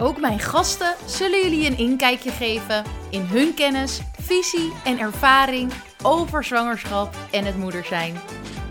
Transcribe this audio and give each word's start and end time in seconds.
Ook 0.00 0.20
mijn 0.20 0.38
gasten 0.38 0.94
zullen 1.06 1.42
jullie 1.42 1.66
een 1.66 1.78
inkijkje 1.78 2.30
geven 2.30 2.84
in 3.10 3.22
hun 3.22 3.54
kennis, 3.54 4.00
visie 4.20 4.72
en 4.84 4.98
ervaring 4.98 5.72
over 6.02 6.44
zwangerschap 6.44 7.14
en 7.30 7.44
het 7.44 7.56
moeder 7.56 7.84
zijn. 7.84 8.14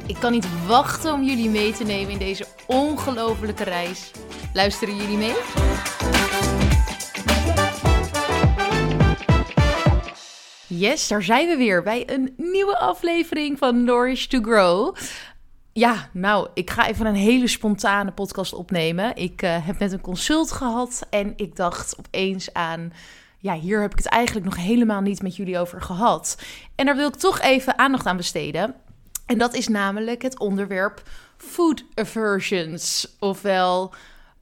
Ik 0.06 0.16
kan 0.20 0.32
niet 0.32 0.66
wachten 0.68 1.14
om 1.14 1.24
jullie 1.24 1.50
mee 1.50 1.72
te 1.72 1.84
nemen 1.84 2.12
in 2.12 2.18
deze 2.18 2.46
ongelofelijke 2.68 3.64
reis. 3.64 4.12
Luisteren 4.54 4.96
jullie 4.96 5.18
mee? 5.18 5.36
Yes, 10.68 11.08
daar 11.08 11.24
zijn 11.24 11.48
we 11.48 11.58
weer 11.58 11.84
bij 11.84 12.04
een 12.06 12.34
nieuwe 12.38 12.78
aflevering 12.78 13.58
van 13.58 13.84
Nourish 13.84 14.26
to 14.26 14.42
Grow. 14.42 14.96
Ja, 15.78 16.10
nou, 16.12 16.48
ik 16.54 16.70
ga 16.70 16.88
even 16.88 17.06
een 17.06 17.16
hele 17.16 17.48
spontane 17.48 18.12
podcast 18.12 18.54
opnemen. 18.54 19.16
Ik 19.16 19.42
uh, 19.42 19.66
heb 19.66 19.80
net 19.80 19.92
een 19.92 20.02
consult 20.02 20.52
gehad 20.52 21.08
en 21.10 21.34
ik 21.36 21.56
dacht 21.56 22.00
opeens 22.00 22.54
aan... 22.54 22.94
Ja, 23.40 23.54
hier 23.54 23.82
heb 23.82 23.92
ik 23.92 23.98
het 23.98 24.08
eigenlijk 24.08 24.46
nog 24.46 24.56
helemaal 24.56 25.02
niet 25.02 25.22
met 25.22 25.36
jullie 25.36 25.60
over 25.60 25.82
gehad. 25.82 26.42
En 26.76 26.86
daar 26.86 26.96
wil 26.96 27.08
ik 27.08 27.16
toch 27.16 27.42
even 27.42 27.78
aandacht 27.78 28.06
aan 28.06 28.18
besteden. 28.18 28.76
En 29.26 29.38
dat 29.38 29.54
is 29.54 29.68
namelijk 29.68 30.22
het 30.22 30.40
onderwerp 30.40 31.04
food 31.38 31.84
aversions. 31.94 33.16
Ofwel 33.20 33.94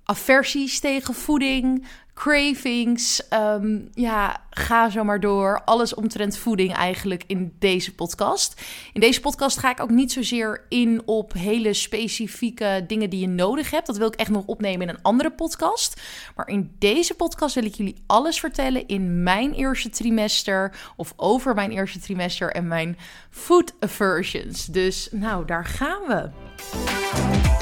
aversies 0.03 0.80
tegen 0.80 1.13
voeding, 1.13 1.88
cravings. 2.16 3.21
Um, 3.33 3.89
ja, 3.94 4.38
ga 4.49 4.89
zo 4.89 5.03
maar 5.03 5.19
door. 5.19 5.61
Alles 5.66 5.94
omtrent 5.94 6.38
voeding 6.38 6.73
eigenlijk 6.73 7.23
in 7.27 7.53
deze 7.59 7.95
podcast. 7.95 8.61
In 8.94 9.02
deze 9.02 9.22
podcast 9.22 9.57
ga 9.57 9.72
ik 9.72 9.80
ook 9.80 9.89
niet 9.89 10.11
zozeer 10.11 10.66
in 10.69 11.02
op 11.05 11.33
hele 11.33 11.73
specifieke 11.73 12.83
dingen 12.88 13.09
die 13.09 13.19
je 13.19 13.27
nodig 13.27 13.72
hebt. 13.72 13.88
Dat 13.88 13.97
wil 13.97 14.07
ik 14.07 14.16
echt 14.16 14.30
nog 14.30 14.45
opnemen 14.45 14.88
in 14.88 14.94
een 14.95 15.02
andere 15.02 15.31
podcast. 15.31 16.02
Maar 16.35 16.47
in 16.47 16.75
deze 16.80 17.13
podcast 17.13 17.55
wil 17.55 17.66
ik 17.66 17.75
jullie 17.75 18.03
alles 18.05 18.39
vertellen 18.39 18.88
in 18.88 19.23
mijn 19.23 19.53
eerste 19.53 19.89
trimester. 19.89 20.75
Of 20.95 21.13
over 21.16 21.53
mijn 21.53 21.72
eerste 21.72 22.00
trimester 22.00 22.52
en 22.52 22.67
mijn 22.67 22.97
food 23.29 23.73
aversions. 23.79 24.66
Dus 24.66 25.09
nou, 25.11 25.45
daar 25.45 25.66
gaan 25.66 26.02
we. 26.07 27.55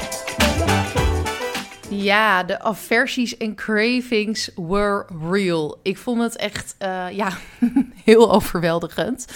Ja, 1.90 2.42
de 2.42 2.60
aversies 2.60 3.36
en 3.36 3.54
cravings 3.54 4.50
were 4.54 5.06
real. 5.30 5.78
Ik 5.82 5.98
vond 5.98 6.20
het 6.22 6.36
echt, 6.36 6.74
uh, 6.78 7.06
ja, 7.10 7.38
heel 8.04 8.32
overweldigend. 8.32 9.26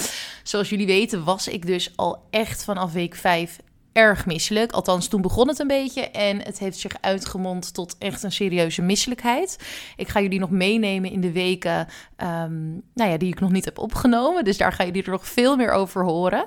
Zoals 0.43 0.69
jullie 0.69 0.87
weten 0.87 1.25
was 1.25 1.49
ik 1.49 1.67
dus 1.67 1.93
al 1.97 2.23
echt 2.31 2.65
vanaf 2.65 2.93
week 2.93 3.15
5 3.15 3.59
erg 3.99 4.27
misselijk. 4.27 4.73
Althans, 4.73 5.09
toen 5.09 5.21
begon 5.21 5.49
het 5.49 5.59
een 5.59 5.67
beetje 5.67 6.11
en 6.11 6.43
het 6.43 6.59
heeft 6.59 6.79
zich 6.79 6.93
uitgemond 7.01 7.75
tot 7.75 7.97
echt 7.99 8.23
een 8.23 8.33
serieuze 8.33 8.83
misselijkheid. 8.83 9.59
Ik 9.97 10.09
ga 10.09 10.21
jullie 10.21 10.39
nog 10.39 10.51
meenemen 10.51 11.11
in 11.11 11.21
de 11.21 11.33
weken 11.33 11.87
um, 12.17 12.83
nou 12.95 13.11
ja, 13.11 13.17
die 13.17 13.33
ik 13.33 13.41
nog 13.41 13.51
niet 13.51 13.65
heb 13.65 13.79
opgenomen. 13.79 14.45
Dus 14.45 14.57
daar 14.57 14.73
gaan 14.73 14.87
jullie 14.87 15.05
er 15.05 15.11
nog 15.11 15.29
veel 15.29 15.57
meer 15.57 15.71
over 15.71 16.05
horen. 16.05 16.47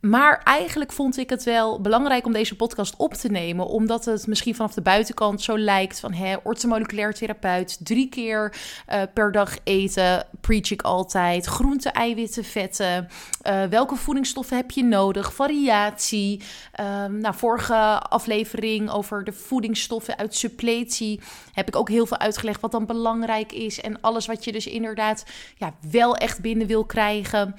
Maar 0.00 0.40
eigenlijk 0.44 0.92
vond 0.92 1.18
ik 1.18 1.30
het 1.30 1.44
wel 1.44 1.80
belangrijk 1.80 2.26
om 2.26 2.32
deze 2.32 2.56
podcast 2.56 2.96
op 2.96 3.14
te 3.14 3.28
nemen, 3.28 3.66
omdat 3.66 4.04
het 4.04 4.26
misschien 4.26 4.54
vanaf 4.54 4.74
de 4.74 4.80
buitenkant 4.80 5.42
zo 5.42 5.58
lijkt 5.58 6.00
van 6.00 6.12
hè, 6.12 6.36
ortomoleculair 6.42 7.14
therapeut, 7.14 7.78
drie 7.80 8.08
keer 8.08 8.54
uh, 8.88 9.02
per 9.14 9.32
dag 9.32 9.56
eten, 9.64 10.26
preach 10.40 10.70
ik 10.70 10.82
altijd, 10.82 11.46
groente, 11.46 11.90
eiwitten, 11.90 12.44
vetten, 12.44 13.08
uh, 13.46 13.62
welke 13.64 13.96
voedingsstoffen 13.96 14.56
heb 14.56 14.70
je 14.70 14.84
nodig, 14.84 15.34
variatie. 15.34 16.42
Uh, 16.80 17.04
nou, 17.04 17.34
vorige 17.34 17.98
aflevering 17.98 18.90
over 18.90 19.24
de 19.24 19.32
voedingsstoffen 19.32 20.18
uit 20.18 20.34
suppletie 20.34 21.20
heb 21.52 21.68
ik 21.68 21.76
ook 21.76 21.88
heel 21.88 22.06
veel 22.06 22.18
uitgelegd 22.18 22.60
wat 22.60 22.70
dan 22.70 22.86
belangrijk 22.86 23.52
is 23.52 23.80
en 23.80 24.00
alles 24.00 24.26
wat 24.26 24.44
je 24.44 24.52
dus 24.52 24.66
inderdaad 24.66 25.24
ja, 25.56 25.74
wel 25.90 26.16
echt 26.16 26.40
binnen 26.40 26.66
wil 26.66 26.84
krijgen. 26.84 27.54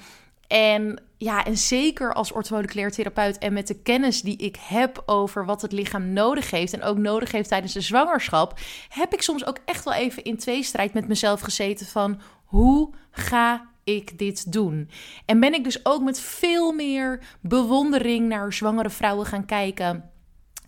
En 0.46 1.02
ja, 1.18 1.44
en 1.44 1.56
zeker 1.56 2.14
als 2.14 2.32
orthomoleculair 2.32 2.90
therapeut 2.90 3.38
en 3.38 3.52
met 3.52 3.66
de 3.66 3.82
kennis 3.82 4.22
die 4.22 4.36
ik 4.36 4.56
heb 4.60 5.02
over 5.06 5.44
wat 5.44 5.62
het 5.62 5.72
lichaam 5.72 6.12
nodig 6.12 6.50
heeft 6.50 6.72
en 6.72 6.82
ook 6.82 6.98
nodig 6.98 7.32
heeft 7.32 7.48
tijdens 7.48 7.72
de 7.72 7.80
zwangerschap, 7.80 8.58
heb 8.88 9.12
ik 9.12 9.22
soms 9.22 9.46
ook 9.46 9.58
echt 9.64 9.84
wel 9.84 9.94
even 9.94 10.24
in 10.24 10.36
tweestrijd 10.36 10.94
met 10.94 11.08
mezelf 11.08 11.40
gezeten 11.40 11.86
van 11.86 12.20
hoe 12.44 12.94
ga 13.10 13.70
ik 13.84 14.18
dit 14.18 14.52
doen? 14.52 14.90
En 15.26 15.40
ben 15.40 15.54
ik 15.54 15.64
dus 15.64 15.84
ook 15.84 16.02
met 16.02 16.20
veel 16.20 16.72
meer 16.72 17.20
bewondering 17.40 18.28
naar 18.28 18.52
zwangere 18.52 18.90
vrouwen 18.90 19.26
gaan 19.26 19.44
kijken 19.46 20.10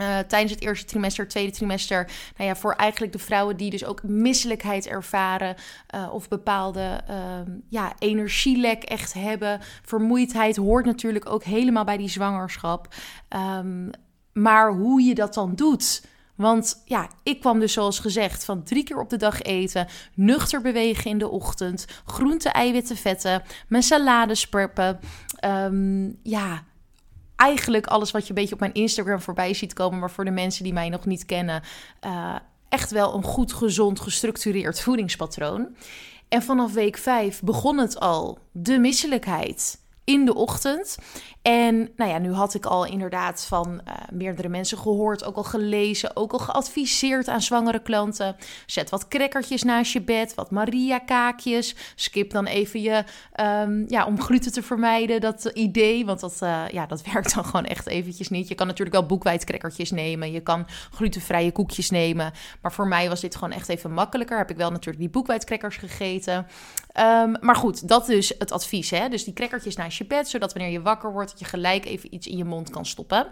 uh, 0.00 0.18
tijdens 0.18 0.52
het 0.52 0.62
eerste 0.62 0.86
trimester, 0.86 1.28
tweede 1.28 1.52
trimester. 1.52 2.10
Nou 2.36 2.48
ja, 2.48 2.56
voor 2.56 2.72
eigenlijk 2.72 3.12
de 3.12 3.18
vrouwen 3.18 3.56
die 3.56 3.70
dus 3.70 3.84
ook 3.84 4.02
misselijkheid 4.02 4.86
ervaren. 4.86 5.56
Uh, 5.94 6.12
of 6.12 6.28
bepaalde 6.28 7.00
uh, 7.10 7.16
ja, 7.68 7.92
energielek 7.98 8.82
echt 8.82 9.12
hebben. 9.12 9.60
Vermoeidheid 9.82 10.56
hoort 10.56 10.84
natuurlijk 10.84 11.30
ook 11.30 11.44
helemaal 11.44 11.84
bij 11.84 11.96
die 11.96 12.08
zwangerschap. 12.08 12.94
Um, 13.58 13.90
maar 14.32 14.72
hoe 14.72 15.02
je 15.02 15.14
dat 15.14 15.34
dan 15.34 15.54
doet. 15.54 16.06
Want 16.34 16.82
ja, 16.84 17.08
ik 17.22 17.40
kwam 17.40 17.58
dus 17.58 17.72
zoals 17.72 17.98
gezegd 17.98 18.44
van 18.44 18.62
drie 18.62 18.84
keer 18.84 19.00
op 19.00 19.10
de 19.10 19.16
dag 19.16 19.42
eten, 19.42 19.86
nuchter 20.14 20.60
bewegen 20.60 21.10
in 21.10 21.18
de 21.18 21.28
ochtend, 21.28 21.86
groente, 22.06 22.48
eiwitten, 22.48 22.96
vetten, 22.96 23.42
mijn 23.68 23.82
salades 23.82 24.48
preppen. 24.48 25.00
Um, 25.44 26.18
ja, 26.22 26.64
eigenlijk 27.36 27.86
alles 27.86 28.10
wat 28.10 28.22
je 28.22 28.28
een 28.28 28.34
beetje 28.34 28.54
op 28.54 28.60
mijn 28.60 28.74
Instagram 28.74 29.20
voorbij 29.20 29.54
ziet 29.54 29.72
komen. 29.72 29.98
Maar 29.98 30.10
voor 30.10 30.24
de 30.24 30.30
mensen 30.30 30.64
die 30.64 30.72
mij 30.72 30.88
nog 30.88 31.06
niet 31.06 31.26
kennen, 31.26 31.62
uh, 32.06 32.36
echt 32.68 32.90
wel 32.90 33.14
een 33.14 33.22
goed, 33.22 33.52
gezond, 33.52 34.00
gestructureerd 34.00 34.80
voedingspatroon. 34.80 35.76
En 36.28 36.42
vanaf 36.42 36.72
week 36.72 36.96
5 36.96 37.42
begon 37.42 37.78
het 37.78 38.00
al, 38.00 38.38
de 38.52 38.78
misselijkheid 38.78 39.82
in 40.04 40.24
de 40.24 40.34
ochtend. 40.34 40.98
En 41.42 41.90
nou 41.96 42.10
ja, 42.10 42.18
nu 42.18 42.32
had 42.32 42.54
ik 42.54 42.66
al 42.66 42.86
inderdaad 42.86 43.44
van 43.44 43.80
uh, 43.88 43.94
meerdere 44.12 44.48
mensen 44.48 44.78
gehoord, 44.78 45.24
ook 45.24 45.36
al 45.36 45.44
gelezen, 45.44 46.16
ook 46.16 46.32
al 46.32 46.38
geadviseerd 46.38 47.28
aan 47.28 47.42
zwangere 47.42 47.82
klanten. 47.82 48.36
Zet 48.66 48.90
wat 48.90 49.08
crackertjes 49.08 49.62
naast 49.62 49.92
je 49.92 50.02
bed, 50.02 50.34
wat 50.34 50.50
Maria-kaakjes. 50.50 51.74
Skip 51.94 52.30
dan 52.30 52.46
even 52.46 52.82
je, 52.82 53.04
um, 53.40 53.84
ja, 53.88 54.06
om 54.06 54.20
gluten 54.20 54.52
te 54.52 54.62
vermijden, 54.62 55.20
dat 55.20 55.44
idee. 55.44 56.04
Want 56.04 56.20
dat, 56.20 56.38
uh, 56.42 56.62
ja, 56.68 56.86
dat 56.86 57.02
werkt 57.12 57.34
dan 57.34 57.44
gewoon 57.44 57.64
echt 57.64 57.86
eventjes 57.86 58.28
niet. 58.28 58.48
Je 58.48 58.54
kan 58.54 58.66
natuurlijk 58.66 58.96
wel 58.96 59.06
boekwijdcrackertjes 59.06 59.90
nemen. 59.90 60.32
Je 60.32 60.40
kan 60.40 60.66
glutenvrije 60.90 61.52
koekjes 61.52 61.90
nemen. 61.90 62.32
Maar 62.60 62.72
voor 62.72 62.88
mij 62.88 63.08
was 63.08 63.20
dit 63.20 63.34
gewoon 63.34 63.52
echt 63.52 63.68
even 63.68 63.92
makkelijker. 63.92 64.38
Heb 64.38 64.50
ik 64.50 64.56
wel 64.56 64.70
natuurlijk 64.70 64.98
die 64.98 65.10
boekwijdcrackers 65.10 65.76
gegeten. 65.76 66.46
Um, 66.98 67.36
maar 67.40 67.56
goed, 67.56 67.88
dat 67.88 68.08
is 68.08 68.38
het 68.38 68.52
advies. 68.52 68.90
Hè? 68.90 69.08
Dus 69.08 69.24
die 69.24 69.34
crackertjes 69.34 69.76
naast 69.76 69.93
je 69.98 70.06
bed, 70.06 70.28
zodat 70.28 70.52
wanneer 70.52 70.72
je 70.72 70.82
wakker 70.82 71.12
wordt 71.12 71.30
dat 71.30 71.38
je 71.38 71.44
gelijk 71.44 71.84
even 71.84 72.14
iets 72.14 72.26
in 72.26 72.36
je 72.36 72.44
mond 72.44 72.70
kan 72.70 72.86
stoppen. 72.86 73.26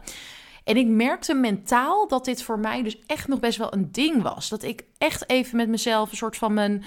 En 0.64 0.76
ik 0.76 0.86
merkte 0.86 1.34
mentaal 1.34 2.08
dat 2.08 2.24
dit 2.24 2.42
voor 2.42 2.58
mij 2.58 2.82
dus 2.82 2.98
echt 3.06 3.28
nog 3.28 3.40
best 3.40 3.58
wel 3.58 3.74
een 3.74 3.92
ding 3.92 4.22
was. 4.22 4.48
Dat 4.48 4.62
ik 4.62 4.84
echt 4.98 5.30
even 5.30 5.56
met 5.56 5.68
mezelf 5.68 6.10
een 6.10 6.16
soort 6.16 6.36
van 6.36 6.54
mijn 6.54 6.84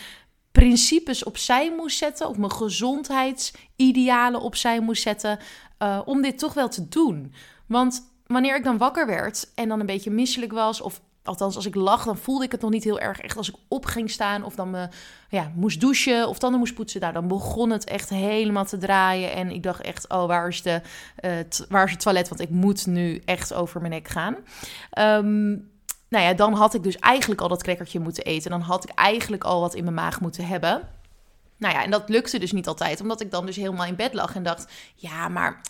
principes 0.51 1.23
opzij 1.23 1.71
moest 1.71 1.97
zetten. 1.97 2.29
Of 2.29 2.37
mijn 2.37 2.51
gezondheidsidealen 2.51 4.41
opzij 4.41 4.79
moest 4.79 5.01
zetten. 5.01 5.39
Uh, 5.79 6.01
om 6.05 6.21
dit 6.21 6.37
toch 6.37 6.53
wel 6.53 6.69
te 6.69 6.87
doen. 6.87 7.33
Want 7.67 8.13
wanneer 8.27 8.55
ik 8.55 8.63
dan 8.63 8.77
wakker 8.77 9.05
werd 9.07 9.51
en 9.55 9.67
dan 9.67 9.79
een 9.79 9.85
beetje 9.85 10.11
misselijk 10.11 10.51
was. 10.51 10.81
Of 10.81 11.01
althans, 11.27 11.55
als 11.55 11.65
ik 11.65 11.75
lag, 11.75 12.03
dan 12.03 12.17
voelde 12.17 12.43
ik 12.45 12.51
het 12.51 12.61
nog 12.61 12.71
niet 12.71 12.83
heel 12.83 12.99
erg. 12.99 13.19
Echt 13.19 13.37
als 13.37 13.49
ik 13.49 13.55
op 13.67 13.85
ging 13.85 14.09
staan 14.09 14.43
of 14.43 14.55
dan 14.55 14.69
me, 14.69 14.87
ja, 15.29 15.51
moest 15.55 15.79
douchen 15.79 16.27
of 16.27 16.37
tanden 16.37 16.59
moest 16.59 16.73
poetsen. 16.73 17.01
Nou, 17.01 17.13
dan 17.13 17.27
begon 17.27 17.69
het 17.69 17.83
echt 17.83 18.09
helemaal 18.09 18.65
te 18.65 18.77
draaien. 18.77 19.33
En 19.33 19.51
ik 19.51 19.63
dacht 19.63 19.81
echt, 19.81 20.09
oh, 20.09 20.25
waar 20.25 20.47
is, 20.47 20.61
de, 20.61 20.81
uh, 21.21 21.65
waar 21.69 21.85
is 21.85 21.91
het 21.91 22.01
toilet? 22.01 22.29
Want 22.29 22.41
ik 22.41 22.49
moet 22.49 22.85
nu 22.85 23.21
echt 23.25 23.53
over 23.53 23.81
mijn 23.81 23.93
nek 23.93 24.07
gaan. 24.07 24.35
Um, 25.23 25.73
nou 26.09 26.23
ja, 26.23 26.33
dan 26.33 26.53
had 26.53 26.73
ik 26.73 26.83
dus 26.83 26.97
eigenlijk 26.97 27.41
al 27.41 27.47
dat 27.47 27.63
crackertje 27.63 27.99
moeten 27.99 28.23
eten. 28.23 28.51
Dan 28.51 28.61
had 28.61 28.83
ik 28.83 28.89
eigenlijk 28.89 29.43
al 29.43 29.61
wat 29.61 29.73
in 29.73 29.83
mijn 29.83 29.95
maag 29.95 30.21
moeten 30.21 30.47
hebben. 30.47 30.89
Nou 31.57 31.73
ja, 31.73 31.83
en 31.83 31.91
dat 31.91 32.09
lukte 32.09 32.39
dus 32.39 32.51
niet 32.51 32.67
altijd. 32.67 33.01
Omdat 33.01 33.21
ik 33.21 33.31
dan 33.31 33.45
dus 33.45 33.55
helemaal 33.55 33.85
in 33.85 33.95
bed 33.95 34.13
lag 34.13 34.35
en 34.35 34.43
dacht, 34.43 34.71
ja, 34.95 35.27
maar 35.27 35.61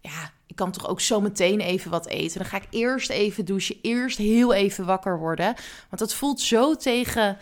ja, 0.00 0.30
ik 0.54 0.60
kan 0.60 0.72
toch 0.72 0.88
ook 0.88 1.00
zo 1.00 1.20
meteen 1.20 1.60
even 1.60 1.90
wat 1.90 2.06
eten. 2.06 2.38
Dan 2.38 2.48
ga 2.48 2.56
ik 2.56 2.66
eerst 2.70 3.10
even 3.10 3.44
douchen, 3.44 3.76
eerst 3.82 4.18
heel 4.18 4.52
even 4.52 4.84
wakker 4.84 5.18
worden. 5.18 5.54
Want 5.88 5.98
dat 5.98 6.14
voelt 6.14 6.40
zo 6.40 6.74
tegen 6.74 7.38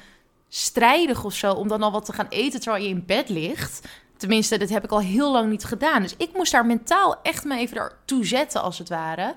strijdig 0.48 1.24
of 1.24 1.34
zo 1.34 1.52
om 1.52 1.68
dan 1.68 1.82
al 1.82 1.92
wat 1.92 2.04
te 2.04 2.12
gaan 2.12 2.26
eten 2.28 2.60
terwijl 2.60 2.82
je 2.82 2.88
in 2.88 3.06
bed 3.06 3.28
ligt. 3.28 3.88
Tenminste, 4.16 4.58
dat 4.58 4.68
heb 4.68 4.84
ik 4.84 4.90
al 4.90 5.00
heel 5.00 5.32
lang 5.32 5.50
niet 5.50 5.64
gedaan. 5.64 6.02
Dus 6.02 6.16
ik 6.16 6.30
moest 6.34 6.52
daar 6.52 6.66
mentaal 6.66 7.22
echt 7.22 7.44
me 7.44 7.58
even 7.58 7.92
toe 8.04 8.26
zetten, 8.26 8.62
als 8.62 8.78
het 8.78 8.88
ware. 8.88 9.34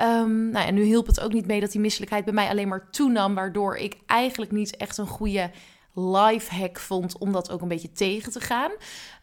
Um, 0.00 0.50
nou, 0.50 0.66
en 0.66 0.74
nu 0.74 0.82
hielp 0.82 1.06
het 1.06 1.20
ook 1.20 1.32
niet 1.32 1.46
mee 1.46 1.60
dat 1.60 1.72
die 1.72 1.80
misselijkheid 1.80 2.24
bij 2.24 2.34
mij 2.34 2.48
alleen 2.48 2.68
maar 2.68 2.90
toenam, 2.90 3.34
waardoor 3.34 3.76
ik 3.76 3.96
eigenlijk 4.06 4.50
niet 4.50 4.76
echt 4.76 4.98
een 4.98 5.06
goede 5.06 5.50
life 5.94 6.54
hack 6.54 6.78
vond 6.78 7.18
om 7.18 7.32
dat 7.32 7.50
ook 7.50 7.60
een 7.60 7.68
beetje 7.68 7.92
tegen 7.92 8.32
te 8.32 8.40
gaan. 8.40 8.70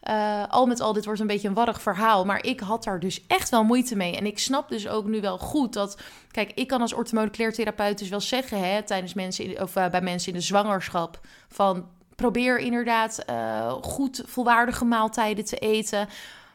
Uh, 0.08 0.48
al 0.48 0.66
met 0.66 0.80
al, 0.80 0.92
dit 0.92 1.04
wordt 1.04 1.20
een 1.20 1.26
beetje 1.26 1.48
een 1.48 1.54
warrig 1.54 1.82
verhaal, 1.82 2.24
maar 2.24 2.44
ik 2.44 2.60
had 2.60 2.84
daar 2.84 3.00
dus 3.00 3.26
echt 3.26 3.48
wel 3.48 3.64
moeite 3.64 3.96
mee. 3.96 4.16
En 4.16 4.26
ik 4.26 4.38
snap 4.38 4.68
dus 4.68 4.88
ook 4.88 5.06
nu 5.06 5.20
wel 5.20 5.38
goed 5.38 5.72
dat, 5.72 6.00
kijk, 6.30 6.52
ik 6.54 6.68
kan 6.68 6.80
als 6.80 6.92
orthomoleculair 6.92 7.52
therapeut 7.52 7.98
dus 7.98 8.08
wel 8.08 8.20
zeggen, 8.20 8.58
hè, 8.58 8.82
tijdens 8.82 9.14
mensen 9.14 9.62
of 9.62 9.76
uh, 9.76 9.88
bij 9.88 10.02
mensen 10.02 10.32
in 10.32 10.38
de 10.38 10.44
zwangerschap, 10.44 11.20
van 11.48 11.88
probeer 12.14 12.58
inderdaad 12.58 13.24
uh, 13.30 13.72
goed 13.72 14.22
volwaardige 14.26 14.84
maaltijden 14.84 15.44
te 15.44 15.56
eten. 15.56 16.08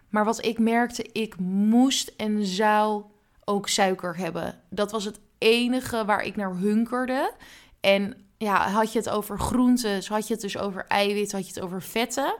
Maar 0.09 0.25
wat 0.25 0.45
ik 0.45 0.59
merkte, 0.59 1.09
ik 1.11 1.39
moest 1.39 2.13
en 2.17 2.45
zou 2.45 3.03
ook 3.43 3.69
suiker 3.69 4.17
hebben. 4.17 4.61
Dat 4.69 4.91
was 4.91 5.05
het 5.05 5.19
enige 5.37 6.05
waar 6.05 6.23
ik 6.23 6.35
naar 6.35 6.55
hunkerde. 6.55 7.33
En 7.79 8.24
ja, 8.37 8.69
had 8.69 8.91
je 8.91 8.99
het 8.99 9.09
over 9.09 9.39
groenten, 9.39 10.05
had 10.07 10.27
je 10.27 10.33
het 10.33 10.41
dus 10.41 10.57
over 10.57 10.85
eiwit, 10.87 11.31
had 11.31 11.47
je 11.47 11.53
het 11.53 11.63
over 11.63 11.81
vetten. 11.81 12.35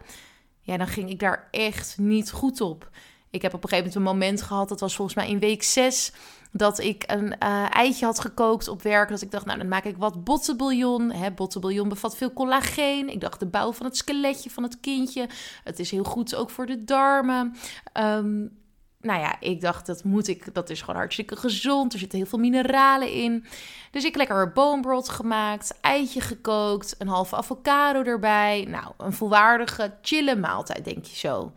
Ja, 0.61 0.77
dan 0.77 0.87
ging 0.87 1.09
ik 1.09 1.19
daar 1.19 1.47
echt 1.51 1.97
niet 1.97 2.31
goed 2.31 2.61
op. 2.61 2.89
Ik 3.29 3.41
heb 3.41 3.53
op 3.53 3.63
een 3.63 3.69
gegeven 3.69 3.91
moment 4.01 4.13
een 4.13 4.19
moment 4.19 4.41
gehad, 4.41 4.69
dat 4.69 4.79
was 4.79 4.95
volgens 4.95 5.17
mij 5.17 5.29
in 5.29 5.39
week 5.39 5.63
6, 5.63 6.11
dat 6.51 6.79
ik 6.79 7.03
een 7.07 7.35
uh, 7.43 7.75
eitje 7.75 8.05
had 8.05 8.19
gekookt 8.19 8.67
op 8.67 8.81
werk. 8.81 9.09
Dat 9.09 9.21
ik 9.21 9.31
dacht, 9.31 9.45
nou 9.45 9.57
dan 9.57 9.67
maak 9.67 9.83
ik 9.83 9.97
wat 9.97 10.23
bottenbouillon. 10.23 11.11
Hè, 11.11 11.31
bottenbouillon 11.31 11.89
bevat 11.89 12.17
veel 12.17 12.33
collageen. 12.33 13.09
Ik 13.09 13.21
dacht, 13.21 13.39
de 13.39 13.45
bouw 13.45 13.73
van 13.73 13.85
het 13.85 13.97
skeletje 13.97 14.49
van 14.49 14.63
het 14.63 14.79
kindje. 14.79 15.29
Het 15.63 15.79
is 15.79 15.91
heel 15.91 16.03
goed 16.03 16.35
ook 16.35 16.49
voor 16.49 16.65
de 16.65 16.83
darmen. 16.83 17.55
Um, 17.93 18.63
nou 19.05 19.19
ja, 19.19 19.39
ik 19.39 19.61
dacht, 19.61 19.85
dat 19.85 20.03
moet 20.03 20.27
ik, 20.27 20.53
dat 20.53 20.69
is 20.69 20.81
gewoon 20.81 20.95
hartstikke 20.95 21.35
gezond. 21.35 21.93
Er 21.93 21.99
zitten 21.99 22.17
heel 22.17 22.27
veel 22.27 22.39
mineralen 22.39 23.11
in. 23.11 23.45
Dus 23.91 24.03
ik 24.03 24.15
lekker 24.15 24.51
boombrot 24.51 25.09
gemaakt, 25.09 25.77
eitje 25.81 26.21
gekookt, 26.21 26.95
een 26.97 27.07
halve 27.07 27.35
avocado 27.35 28.03
erbij. 28.03 28.65
Nou, 28.69 28.93
een 28.97 29.13
volwaardige, 29.13 29.97
chille 30.01 30.35
maaltijd, 30.35 30.85
denk 30.85 31.05
je 31.05 31.15
zo. 31.15 31.53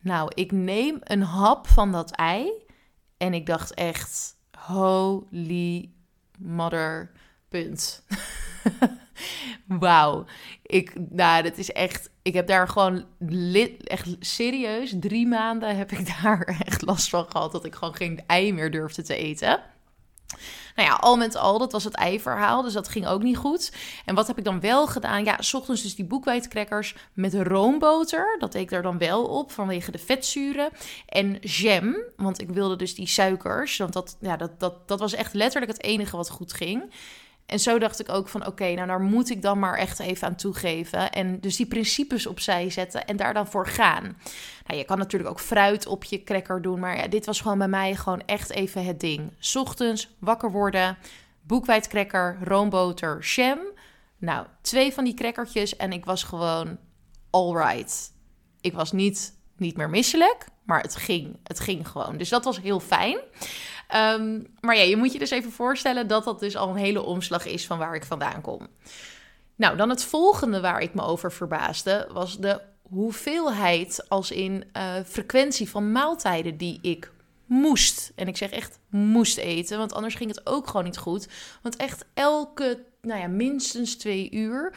Nou, 0.00 0.30
ik 0.34 0.52
neem 0.52 0.98
een 1.00 1.22
hap 1.22 1.66
van 1.66 1.92
dat 1.92 2.10
ei 2.10 2.50
en 3.16 3.34
ik 3.34 3.46
dacht 3.46 3.74
echt, 3.74 4.36
holy 4.58 5.90
mother, 6.38 7.10
punt. 7.48 8.02
Wauw. 9.66 10.24
Ik, 10.62 10.92
nou, 11.10 11.42
dat 11.42 11.58
is 11.58 11.72
echt. 11.72 12.10
Ik 12.22 12.34
heb 12.34 12.46
daar 12.46 12.68
gewoon 12.68 13.04
echt 13.84 14.16
serieus 14.20 14.94
drie 15.00 15.26
maanden 15.26 15.76
heb 15.76 15.92
ik 15.92 16.06
daar 16.22 16.60
echt 16.64 16.82
last 16.82 17.08
van 17.08 17.26
gehad 17.28 17.52
dat 17.52 17.64
ik 17.64 17.74
gewoon 17.74 17.96
geen 17.96 18.20
ei 18.26 18.52
meer 18.52 18.70
durfde 18.70 19.02
te 19.02 19.16
eten. 19.16 19.60
Nou 20.76 20.88
ja, 20.88 20.94
al 20.94 21.16
met 21.16 21.36
al, 21.36 21.58
dat 21.58 21.72
was 21.72 21.84
het 21.84 21.94
ei-verhaal, 21.94 22.62
dus 22.62 22.72
dat 22.72 22.88
ging 22.88 23.06
ook 23.06 23.22
niet 23.22 23.36
goed. 23.36 23.72
En 24.04 24.14
wat 24.14 24.26
heb 24.26 24.38
ik 24.38 24.44
dan 24.44 24.60
wel 24.60 24.86
gedaan? 24.86 25.24
Ja, 25.24 25.42
s 25.42 25.54
ochtends 25.54 25.82
dus 25.82 25.94
die 25.94 26.04
boekwijdcrackers 26.04 26.94
met 27.12 27.34
roomboter. 27.34 28.36
Dat 28.38 28.52
deed 28.52 28.62
ik 28.62 28.72
er 28.72 28.82
dan 28.82 28.98
wel 28.98 29.24
op, 29.24 29.52
vanwege 29.52 29.90
de 29.90 29.98
vetzuren. 29.98 30.70
En 31.06 31.38
jam, 31.40 31.96
want 32.16 32.40
ik 32.40 32.50
wilde 32.50 32.76
dus 32.76 32.94
die 32.94 33.06
suikers. 33.06 33.76
Want 33.76 33.92
dat, 33.92 34.16
ja, 34.20 34.36
dat, 34.36 34.60
dat, 34.60 34.88
dat 34.88 35.00
was 35.00 35.14
echt 35.14 35.34
letterlijk 35.34 35.72
het 35.72 35.82
enige 35.82 36.16
wat 36.16 36.30
goed 36.30 36.52
ging. 36.52 36.92
En 37.46 37.58
zo 37.58 37.78
dacht 37.78 38.00
ik 38.00 38.08
ook 38.08 38.28
van 38.28 38.46
oké, 38.46 38.74
nou 38.74 38.86
daar 38.86 39.00
moet 39.00 39.30
ik 39.30 39.42
dan 39.42 39.58
maar 39.58 39.78
echt 39.78 39.98
even 39.98 40.26
aan 40.26 40.36
toegeven. 40.36 41.12
En 41.12 41.40
dus 41.40 41.56
die 41.56 41.66
principes 41.66 42.26
opzij 42.26 42.70
zetten 42.70 43.06
en 43.06 43.16
daar 43.16 43.34
dan 43.34 43.46
voor 43.46 43.66
gaan. 43.66 44.16
Nou, 44.66 44.78
je 44.78 44.84
kan 44.84 44.98
natuurlijk 44.98 45.30
ook 45.30 45.40
fruit 45.40 45.86
op 45.86 46.04
je 46.04 46.24
cracker 46.24 46.62
doen, 46.62 46.80
maar 46.80 46.96
ja, 46.96 47.08
dit 47.08 47.26
was 47.26 47.40
gewoon 47.40 47.58
bij 47.58 47.68
mij 47.68 47.94
gewoon 47.94 48.22
echt 48.26 48.50
even 48.50 48.84
het 48.84 49.00
ding. 49.00 49.32
Ochtends 49.54 50.16
wakker 50.18 50.50
worden, 50.50 50.96
boekwijdcracker, 51.42 52.38
roomboter, 52.42 53.18
jam. 53.20 53.58
Nou, 54.18 54.46
twee 54.62 54.92
van 54.92 55.04
die 55.04 55.14
crackertjes 55.14 55.76
en 55.76 55.92
ik 55.92 56.04
was 56.04 56.22
gewoon 56.22 56.78
alright. 57.30 58.12
Ik 58.60 58.72
was 58.72 58.92
niet, 58.92 59.34
niet 59.56 59.76
meer 59.76 59.90
misselijk, 59.90 60.46
maar 60.62 60.80
het 60.80 60.96
ging. 60.96 61.38
Het 61.42 61.60
ging 61.60 61.88
gewoon. 61.88 62.16
Dus 62.16 62.28
dat 62.28 62.44
was 62.44 62.60
heel 62.60 62.80
fijn. 62.80 63.18
Ehm, 63.88 64.40
maar 64.60 64.76
ja, 64.76 64.82
je 64.82 64.96
moet 64.96 65.12
je 65.12 65.18
dus 65.18 65.30
even 65.30 65.52
voorstellen 65.52 66.08
dat 66.08 66.24
dat 66.24 66.40
dus 66.40 66.56
al 66.56 66.68
een 66.68 66.76
hele 66.76 67.02
omslag 67.02 67.46
is 67.46 67.66
van 67.66 67.78
waar 67.78 67.94
ik 67.94 68.04
vandaan 68.04 68.40
kom. 68.40 68.66
Nou, 69.56 69.76
dan 69.76 69.88
het 69.88 70.04
volgende 70.04 70.60
waar 70.60 70.80
ik 70.80 70.94
me 70.94 71.02
over 71.02 71.32
verbaasde 71.32 72.08
was 72.12 72.38
de 72.38 72.60
hoeveelheid 72.82 74.04
als 74.08 74.30
in 74.30 74.64
uh, 74.76 74.94
frequentie 75.04 75.68
van 75.68 75.92
maaltijden 75.92 76.56
die 76.56 76.78
ik 76.82 77.12
moest. 77.46 78.12
En 78.14 78.28
ik 78.28 78.36
zeg 78.36 78.50
echt 78.50 78.78
moest 78.88 79.36
eten, 79.38 79.78
want 79.78 79.92
anders 79.92 80.14
ging 80.14 80.30
het 80.34 80.46
ook 80.46 80.66
gewoon 80.66 80.84
niet 80.84 80.98
goed. 80.98 81.28
Want 81.62 81.76
echt 81.76 82.04
elke, 82.14 82.84
nou 83.00 83.20
ja, 83.20 83.26
minstens 83.26 83.96
twee 83.96 84.30
uur 84.30 84.74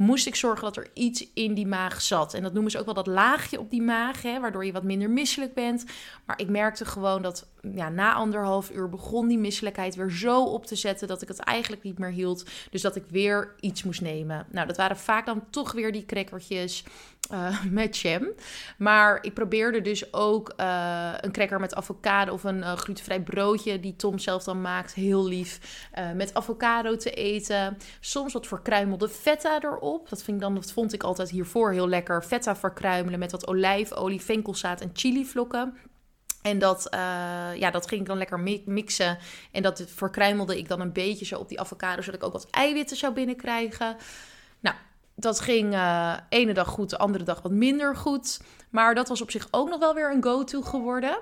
moest 0.00 0.26
ik 0.26 0.34
zorgen 0.34 0.64
dat 0.64 0.76
er 0.76 0.90
iets 0.94 1.26
in 1.34 1.54
die 1.54 1.66
maag 1.66 2.00
zat. 2.00 2.34
En 2.34 2.42
dat 2.42 2.52
noemen 2.52 2.70
ze 2.70 2.78
ook 2.78 2.84
wel 2.84 2.94
dat 2.94 3.06
laagje 3.06 3.58
op 3.58 3.70
die 3.70 3.82
maag, 3.82 4.22
hè, 4.22 4.40
waardoor 4.40 4.64
je 4.64 4.72
wat 4.72 4.82
minder 4.82 5.10
misselijk 5.10 5.54
bent. 5.54 5.84
Maar 6.26 6.38
ik 6.38 6.48
merkte 6.48 6.84
gewoon 6.84 7.22
dat 7.22 7.48
ja, 7.74 7.88
na 7.88 8.14
anderhalf 8.14 8.70
uur 8.70 8.88
begon 8.88 9.28
die 9.28 9.38
misselijkheid 9.38 9.94
weer 9.94 10.10
zo 10.10 10.44
op 10.44 10.66
te 10.66 10.76
zetten 10.76 11.08
dat 11.08 11.22
ik 11.22 11.28
het 11.28 11.38
eigenlijk 11.38 11.82
niet 11.82 11.98
meer 11.98 12.10
hield. 12.10 12.44
Dus 12.70 12.82
dat 12.82 12.96
ik 12.96 13.04
weer 13.08 13.54
iets 13.60 13.82
moest 13.82 14.00
nemen. 14.00 14.46
Nou, 14.50 14.66
dat 14.66 14.76
waren 14.76 14.96
vaak 14.96 15.26
dan 15.26 15.44
toch 15.50 15.72
weer 15.72 15.92
die 15.92 16.06
crackertjes 16.06 16.84
uh, 17.32 17.64
met 17.70 17.98
jam. 17.98 18.28
Maar 18.78 19.18
ik 19.20 19.34
probeerde 19.34 19.80
dus 19.80 20.12
ook 20.12 20.52
uh, 20.56 21.12
een 21.20 21.32
cracker 21.32 21.60
met 21.60 21.74
avocado 21.74 22.32
of 22.32 22.44
een 22.44 22.58
uh, 22.58 22.72
glutenvrij 22.72 23.20
broodje 23.20 23.80
die 23.80 23.96
Tom 23.96 24.18
zelf 24.18 24.44
dan 24.44 24.60
maakt, 24.60 24.94
heel 24.94 25.24
lief, 25.24 25.86
met 26.14 26.34
avocado 26.34 26.96
te 26.96 27.10
eten. 27.10 27.78
Soms 28.00 28.32
wat 28.32 28.46
verkruimelde 28.46 29.08
feta 29.08 29.62
erop. 29.62 30.08
Dat, 30.08 30.22
vind 30.22 30.36
ik 30.36 30.42
dan, 30.42 30.54
dat 30.54 30.72
vond 30.72 30.92
ik 30.92 31.02
altijd 31.02 31.30
hiervoor 31.30 31.72
heel 31.72 31.88
lekker. 31.88 32.22
Feta 32.22 32.56
verkruimelen 32.56 33.18
met 33.18 33.32
wat 33.32 33.48
olijfolie, 33.48 34.20
venkelzaad 34.20 34.80
en 34.80 34.90
chilivlokken. 34.92 35.76
En 36.42 36.58
dat, 36.58 36.86
ja, 37.54 37.70
dat 37.70 37.88
ging 37.88 38.00
ik 38.00 38.06
dan 38.06 38.18
lekker 38.18 38.40
mixen. 38.64 39.18
En 39.52 39.62
dat 39.62 39.84
verkruimelde 39.86 40.58
ik 40.58 40.68
dan 40.68 40.80
een 40.80 40.92
beetje 40.92 41.24
zo 41.24 41.38
op 41.38 41.48
die 41.48 41.60
avocado, 41.60 42.02
zodat 42.02 42.20
ik 42.20 42.26
ook 42.26 42.32
wat 42.32 42.50
eiwitten 42.50 42.96
zou 42.96 43.12
binnenkrijgen. 43.12 43.96
Nou, 44.60 44.76
dat 45.22 45.40
ging 45.40 45.74
uh, 45.74 46.16
ene 46.28 46.54
dag 46.54 46.68
goed, 46.68 46.90
de 46.90 46.98
andere 46.98 47.24
dag 47.24 47.42
wat 47.42 47.52
minder 47.52 47.96
goed. 47.96 48.40
Maar 48.70 48.94
dat 48.94 49.08
was 49.08 49.20
op 49.20 49.30
zich 49.30 49.48
ook 49.50 49.68
nog 49.68 49.78
wel 49.78 49.94
weer 49.94 50.12
een 50.12 50.22
go-to 50.22 50.62
geworden. 50.62 51.18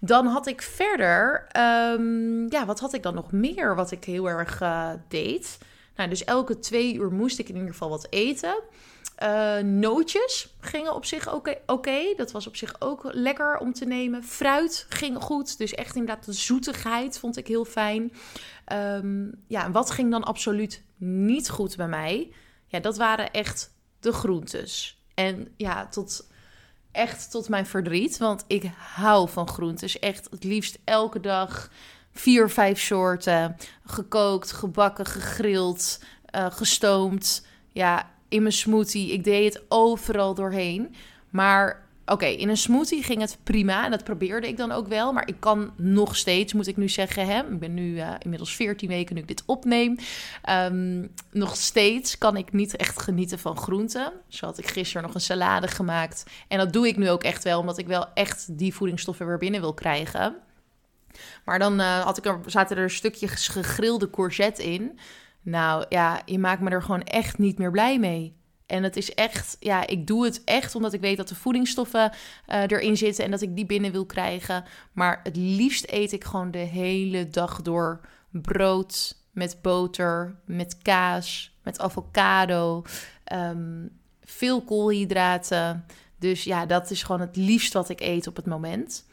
Dan 0.00 0.26
had 0.26 0.46
ik 0.46 0.62
verder, 0.62 1.46
um, 1.92 2.50
ja, 2.50 2.66
wat 2.66 2.80
had 2.80 2.92
ik 2.92 3.02
dan 3.02 3.14
nog 3.14 3.32
meer 3.32 3.74
wat 3.74 3.90
ik 3.90 4.04
heel 4.04 4.28
erg 4.28 4.60
uh, 4.60 4.90
deed? 5.08 5.58
Nou, 5.96 6.08
dus 6.08 6.24
elke 6.24 6.58
twee 6.58 6.94
uur 6.94 7.12
moest 7.12 7.38
ik 7.38 7.48
in 7.48 7.54
ieder 7.54 7.70
geval 7.70 7.88
wat 7.88 8.06
eten. 8.10 8.62
Uh, 9.22 9.58
nootjes 9.58 10.54
gingen 10.60 10.94
op 10.94 11.04
zich 11.04 11.34
oké. 11.66 12.14
Dat 12.16 12.32
was 12.32 12.46
op 12.46 12.56
zich 12.56 12.74
ook 12.78 13.08
lekker 13.12 13.56
om 13.56 13.72
te 13.72 13.84
nemen. 13.84 14.24
Fruit 14.24 14.86
ging 14.88 15.22
goed. 15.22 15.58
Dus 15.58 15.74
echt 15.74 15.96
inderdaad 15.96 16.24
de 16.24 16.32
zoetigheid 16.32 17.18
vond 17.18 17.36
ik 17.36 17.46
heel 17.46 17.64
fijn. 17.64 18.12
Um, 18.72 19.32
ja, 19.46 19.70
wat 19.70 19.90
ging 19.90 20.10
dan 20.10 20.24
absoluut 20.24 20.82
niet 20.96 21.48
goed 21.48 21.76
bij 21.76 21.88
mij? 21.88 22.32
Ja, 22.68 22.80
dat 22.80 22.96
waren 22.96 23.30
echt 23.30 23.70
de 24.00 24.12
groentes. 24.12 25.02
En 25.14 25.52
ja, 25.56 25.86
tot, 25.86 26.26
echt 26.92 27.30
tot 27.30 27.48
mijn 27.48 27.66
verdriet. 27.66 28.18
Want 28.18 28.44
ik 28.46 28.70
hou 28.76 29.28
van 29.28 29.48
groentes. 29.48 29.98
Echt 29.98 30.28
het 30.30 30.44
liefst 30.44 30.78
elke 30.84 31.20
dag 31.20 31.70
vier, 32.12 32.50
vijf 32.50 32.80
soorten. 32.80 33.56
Gekookt, 33.86 34.52
gebakken, 34.52 35.06
gegrild, 35.06 36.00
uh, 36.34 36.46
gestoomd. 36.50 37.46
Ja, 37.72 38.10
in 38.28 38.42
mijn 38.42 38.54
smoothie. 38.54 39.12
Ik 39.12 39.24
deed 39.24 39.54
het 39.54 39.62
overal 39.68 40.34
doorheen. 40.34 40.94
Maar 41.30 41.87
Oké, 42.10 42.26
in 42.26 42.48
een 42.48 42.56
smoothie 42.56 43.02
ging 43.02 43.20
het 43.20 43.38
prima 43.42 43.84
en 43.84 43.90
dat 43.90 44.04
probeerde 44.04 44.48
ik 44.48 44.56
dan 44.56 44.72
ook 44.72 44.88
wel. 44.88 45.12
Maar 45.12 45.28
ik 45.28 45.36
kan 45.38 45.72
nog 45.76 46.16
steeds, 46.16 46.52
moet 46.52 46.66
ik 46.66 46.76
nu 46.76 46.88
zeggen, 46.88 47.26
hè, 47.26 47.38
ik 47.38 47.58
ben 47.58 47.74
nu 47.74 47.94
uh, 47.94 48.10
inmiddels 48.18 48.56
14 48.56 48.88
weken 48.88 49.14
nu 49.14 49.20
ik 49.20 49.28
dit 49.28 49.42
opneem. 49.46 49.96
Um, 50.50 51.10
nog 51.30 51.56
steeds 51.56 52.18
kan 52.18 52.36
ik 52.36 52.52
niet 52.52 52.76
echt 52.76 53.02
genieten 53.02 53.38
van 53.38 53.56
groenten. 53.56 54.12
Zo 54.28 54.46
had 54.46 54.58
ik 54.58 54.68
gisteren 54.68 55.02
nog 55.02 55.14
een 55.14 55.20
salade 55.20 55.68
gemaakt. 55.68 56.24
En 56.48 56.58
dat 56.58 56.72
doe 56.72 56.88
ik 56.88 56.96
nu 56.96 57.10
ook 57.10 57.22
echt 57.22 57.44
wel, 57.44 57.60
omdat 57.60 57.78
ik 57.78 57.86
wel 57.86 58.06
echt 58.14 58.58
die 58.58 58.74
voedingsstoffen 58.74 59.26
weer 59.26 59.38
binnen 59.38 59.60
wil 59.60 59.74
krijgen. 59.74 60.36
Maar 61.44 61.58
dan 61.58 61.80
uh, 61.80 62.04
had 62.04 62.18
ik 62.18 62.26
er, 62.26 62.40
zaten 62.46 62.76
er 62.76 62.90
stukjes 62.90 63.48
gegrilde 63.48 64.10
courgette 64.10 64.64
in. 64.64 64.98
Nou 65.42 65.84
ja, 65.88 66.22
je 66.24 66.38
maakt 66.38 66.60
me 66.60 66.70
er 66.70 66.82
gewoon 66.82 67.02
echt 67.02 67.38
niet 67.38 67.58
meer 67.58 67.70
blij 67.70 67.98
mee. 67.98 68.37
En 68.68 68.82
het 68.82 68.96
is 68.96 69.14
echt, 69.14 69.56
ja, 69.60 69.86
ik 69.86 70.06
doe 70.06 70.24
het 70.24 70.44
echt 70.44 70.74
omdat 70.74 70.92
ik 70.92 71.00
weet 71.00 71.16
dat 71.16 71.28
de 71.28 71.34
voedingsstoffen 71.34 72.12
uh, 72.48 72.62
erin 72.66 72.96
zitten 72.96 73.24
en 73.24 73.30
dat 73.30 73.42
ik 73.42 73.56
die 73.56 73.66
binnen 73.66 73.92
wil 73.92 74.06
krijgen. 74.06 74.64
Maar 74.92 75.20
het 75.22 75.36
liefst 75.36 75.84
eet 75.90 76.12
ik 76.12 76.24
gewoon 76.24 76.50
de 76.50 76.58
hele 76.58 77.28
dag 77.28 77.62
door 77.62 78.00
brood 78.30 79.16
met 79.32 79.58
boter, 79.62 80.36
met 80.44 80.78
kaas, 80.82 81.56
met 81.62 81.78
avocado, 81.78 82.82
ehm, 83.24 83.86
veel 84.24 84.62
koolhydraten. 84.62 85.84
Dus 86.18 86.44
ja, 86.44 86.66
dat 86.66 86.90
is 86.90 87.02
gewoon 87.02 87.20
het 87.20 87.36
liefst 87.36 87.72
wat 87.72 87.88
ik 87.88 88.00
eet 88.00 88.26
op 88.26 88.36
het 88.36 88.46
moment. 88.46 89.06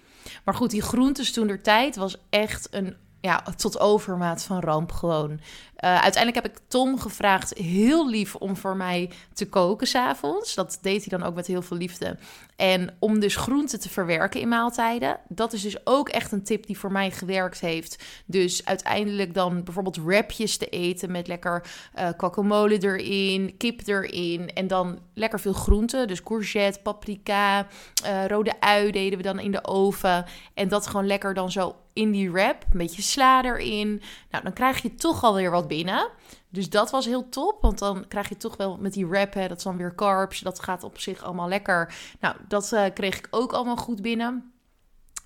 Maar 0.44 0.56
goed, 0.56 0.70
die 0.70 0.82
groentes 0.82 1.32
toen 1.32 1.48
der 1.48 1.62
tijd 1.62 1.96
was 1.96 2.18
echt 2.30 2.68
een 2.72 2.96
ja, 3.22 3.44
tot 3.56 3.80
overmaat 3.80 4.44
van 4.44 4.60
ramp 4.60 4.92
gewoon. 4.92 5.40
Uh, 5.76 6.02
uiteindelijk 6.02 6.46
heb 6.46 6.56
ik 6.56 6.62
Tom 6.68 7.00
gevraagd, 7.00 7.54
heel 7.54 8.10
lief, 8.10 8.36
om 8.36 8.58
voor 8.58 8.76
mij 8.76 9.10
te 9.34 9.50
koken 9.50 9.88
s'avonds. 9.88 10.56
Dat 10.56 10.78
deed 10.82 11.06
hij 11.10 11.18
dan 11.18 11.28
ook 11.28 11.36
met 11.36 11.48
heel 11.48 11.62
veel 11.62 11.78
liefde. 11.78 12.18
En 12.56 12.96
om 13.00 13.20
dus 13.20 13.36
groenten 13.36 13.80
te 13.80 13.90
verwerken 13.90 14.40
in 14.40 14.48
maaltijden. 14.48 15.20
Dat 15.28 15.54
is 15.54 15.62
dus 15.62 15.86
ook 15.86 16.10
echt 16.10 16.32
een 16.32 16.44
tip 16.44 16.66
die 16.66 16.80
voor 16.80 16.92
mij 16.92 17.12
gewerkt 17.12 17.60
heeft. 17.60 18.04
Dus 18.26 18.66
uiteindelijk 18.66 19.34
dan 19.34 19.64
bijvoorbeeld 19.64 20.04
wrapjes 20.04 20.58
te 20.58 20.70
eten 20.70 21.12
met 21.12 21.28
lekker 21.28 21.66
uh, 22.00 22.80
erin, 22.80 23.58
kip 23.58 23.82
erin. 23.88 24.54
En 24.54 24.68
dan 24.68 25.00
lekker 25.14 25.40
veel 25.40 25.54
groenten. 25.54 26.08
Dus 26.08 26.24
courgette, 26.24 26.80
paprika, 26.80 27.68
uh, 28.06 28.26
rode 28.26 28.60
ui 28.60 28.92
deden 28.92 29.18
we 29.18 29.24
dan 29.24 29.40
in 29.40 29.52
de 29.52 29.66
oven. 29.66 30.26
En 30.54 30.68
dat 30.68 30.88
gewoon 30.88 31.08
lekker 31.08 31.34
dan 31.34 31.52
zo 31.52 31.76
in 31.94 32.12
die 32.12 32.32
wrap. 32.32 32.64
Een 32.72 32.78
beetje 32.78 33.02
sla 33.02 33.44
erin. 33.44 34.02
Nou, 34.32 34.44
dan 34.44 34.54
krijg 34.54 34.82
je 34.82 34.96
toch 34.96 35.24
alweer 35.24 35.52
wat 35.52 35.65
binnen. 35.68 36.10
Dus 36.50 36.70
dat 36.70 36.92
was 36.92 37.06
heel 37.06 37.30
top, 37.30 37.62
want 37.62 37.80
dan 37.80 38.08
krijg 38.08 38.30
je 38.30 38.38
toch 38.38 38.58
wel 38.58 38.78
met 38.78 38.94
die 38.94 39.08
wrap, 39.08 39.34
hè, 39.34 39.48
dat 39.48 39.58
is 39.58 39.64
dan 39.64 39.78
weer 39.78 39.96
carbs. 39.96 40.40
Dat 40.40 40.60
gaat 40.60 40.84
op 40.84 41.00
zich 41.00 41.24
allemaal 41.24 41.48
lekker. 41.48 41.96
Nou, 42.20 42.36
dat 42.48 42.72
uh, 42.74 42.86
kreeg 42.94 43.18
ik 43.18 43.28
ook 43.32 43.54
allemaal 43.54 43.78
goed 43.78 44.02
binnen. 44.02 44.56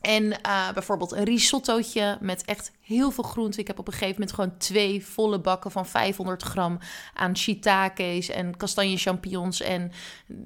En 0.01 0.23
uh, 0.23 0.71
bijvoorbeeld 0.73 1.11
een 1.11 1.23
risottootje 1.23 2.17
met 2.21 2.45
echt 2.45 2.71
heel 2.81 3.11
veel 3.11 3.23
groenten. 3.23 3.59
Ik 3.59 3.67
heb 3.67 3.79
op 3.79 3.87
een 3.87 3.93
gegeven 3.93 4.13
moment 4.13 4.33
gewoon 4.33 4.57
twee 4.57 5.05
volle 5.05 5.39
bakken 5.39 5.71
van 5.71 5.85
500 5.85 6.43
gram 6.43 6.79
aan 7.13 7.37
shiitakes 7.37 8.29
en 8.29 8.57
kastanje 8.57 8.97
champignons 8.97 9.61
en 9.61 9.91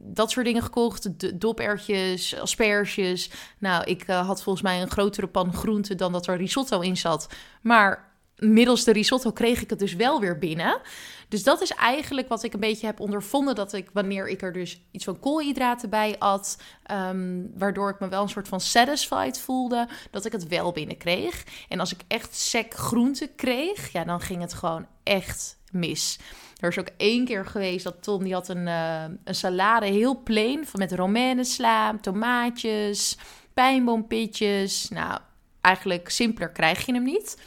dat 0.03 0.31
soort 0.31 0.45
dingen 0.45 0.63
gekocht. 0.63 1.39
Dopertjes, 1.39 2.39
asperges. 2.39 3.29
Nou, 3.57 3.83
ik 3.83 4.07
uh, 4.07 4.27
had 4.27 4.43
volgens 4.43 4.63
mij 4.63 4.81
een 4.81 4.91
grotere 4.91 5.27
pan 5.27 5.53
groenten 5.53 5.97
dan 5.97 6.11
dat 6.11 6.27
er 6.27 6.37
risotto 6.37 6.79
in 6.79 6.97
zat. 6.97 7.27
Maar 7.61 8.12
middels 8.37 8.83
de 8.83 8.91
risotto 8.91 9.31
kreeg 9.31 9.61
ik 9.61 9.69
het 9.69 9.79
dus 9.79 9.95
wel 9.95 10.19
weer 10.19 10.37
binnen. 10.37 10.81
Dus 11.27 11.43
dat 11.43 11.61
is 11.61 11.71
eigenlijk 11.71 12.27
wat 12.27 12.43
ik 12.43 12.53
een 12.53 12.59
beetje 12.59 12.85
heb 12.85 12.99
ondervonden. 12.99 13.55
Dat 13.55 13.73
ik 13.73 13.89
wanneer 13.93 14.27
ik 14.27 14.41
er 14.41 14.53
dus 14.53 14.81
iets 14.91 15.03
van 15.03 15.19
koolhydraten 15.19 15.89
bij 15.89 16.15
at, 16.19 16.57
ehm, 16.83 17.41
waardoor 17.55 17.89
ik 17.89 17.99
me 17.99 18.07
wel 18.07 18.21
een 18.21 18.29
soort 18.29 18.47
van 18.47 18.61
satisfied 18.61 19.39
voelde, 19.39 19.87
dat 20.11 20.25
ik 20.25 20.31
het 20.31 20.47
wel 20.47 20.71
binnenkreeg. 20.71 21.43
En 21.69 21.79
als 21.79 21.93
ik 21.93 22.01
echt 22.07 22.35
sec 22.35 22.73
groente 22.73 23.27
kreeg, 23.35 23.91
ja, 23.91 24.03
dan 24.03 24.21
ging 24.21 24.41
het 24.41 24.53
gewoon 24.53 24.87
echt 25.03 25.57
mis. 25.71 26.19
Er 26.59 26.69
is 26.69 26.79
ook 26.79 26.89
één 26.97 27.25
keer 27.25 27.45
geweest 27.45 27.83
dat 27.83 28.03
Tom 28.03 28.23
die 28.23 28.33
had 28.33 28.47
een, 28.47 28.67
uh, 28.67 29.03
een 29.23 29.35
salade 29.35 29.85
heel 29.85 30.23
plain 30.23 30.65
van 30.65 30.79
met 30.79 30.91
romanesla, 30.91 31.97
tomaatjes, 32.01 33.17
pijnboompitjes. 33.53 34.89
Nou, 34.89 35.19
eigenlijk 35.61 36.09
simpeler 36.09 36.49
krijg 36.49 36.85
je 36.85 36.93
hem 36.93 37.03
niet. 37.03 37.37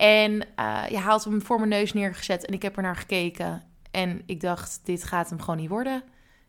En 0.00 0.32
uh, 0.32 0.82
je 0.88 0.98
haalt 0.98 1.24
hem 1.24 1.42
voor 1.42 1.58
mijn 1.58 1.70
neus 1.70 1.92
neergezet 1.92 2.46
en 2.46 2.54
ik 2.54 2.62
heb 2.62 2.76
er 2.76 2.82
naar 2.82 2.96
gekeken. 2.96 3.62
En 3.90 4.22
ik 4.26 4.40
dacht, 4.40 4.80
dit 4.84 5.04
gaat 5.04 5.28
hem 5.28 5.40
gewoon 5.40 5.56
niet 5.56 5.68
worden. 5.68 6.02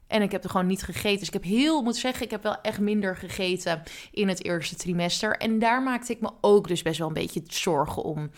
En 0.07 0.21
ik 0.21 0.31
heb 0.31 0.43
er 0.43 0.49
gewoon 0.49 0.67
niet 0.67 0.83
gegeten. 0.83 1.17
Dus 1.19 1.27
ik 1.27 1.33
heb 1.33 1.43
heel, 1.43 1.81
moet 1.81 1.95
zeggen, 1.95 2.25
ik 2.25 2.31
heb 2.31 2.43
wel 2.43 2.61
echt 2.61 2.79
minder 2.79 3.17
gegeten 3.17 3.83
in 4.11 4.27
het 4.27 4.43
eerste 4.43 4.75
trimester. 4.75 5.37
En 5.37 5.59
daar 5.59 5.83
maakte 5.83 6.11
ik 6.11 6.21
me 6.21 6.29
ook 6.41 6.67
dus 6.67 6.81
best 6.81 6.97
wel 6.99 7.07
een 7.07 7.13
beetje 7.13 7.43
zorgen 7.45 8.03
om. 8.03 8.31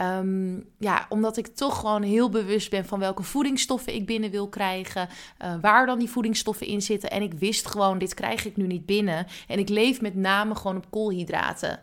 Um, 0.00 0.68
ja, 0.78 1.06
omdat 1.08 1.36
ik 1.36 1.46
toch 1.46 1.80
gewoon 1.80 2.02
heel 2.02 2.28
bewust 2.28 2.70
ben 2.70 2.84
van 2.84 2.98
welke 2.98 3.22
voedingsstoffen 3.22 3.94
ik 3.94 4.06
binnen 4.06 4.30
wil 4.30 4.48
krijgen. 4.48 5.08
Uh, 5.42 5.54
waar 5.60 5.86
dan 5.86 5.98
die 5.98 6.10
voedingsstoffen 6.10 6.66
in 6.66 6.82
zitten. 6.82 7.10
En 7.10 7.22
ik 7.22 7.34
wist 7.34 7.66
gewoon, 7.66 7.98
dit 7.98 8.14
krijg 8.14 8.44
ik 8.44 8.56
nu 8.56 8.66
niet 8.66 8.86
binnen. 8.86 9.26
En 9.48 9.58
ik 9.58 9.68
leef 9.68 10.00
met 10.00 10.14
name 10.14 10.54
gewoon 10.54 10.76
op 10.76 10.90
koolhydraten. 10.90 11.80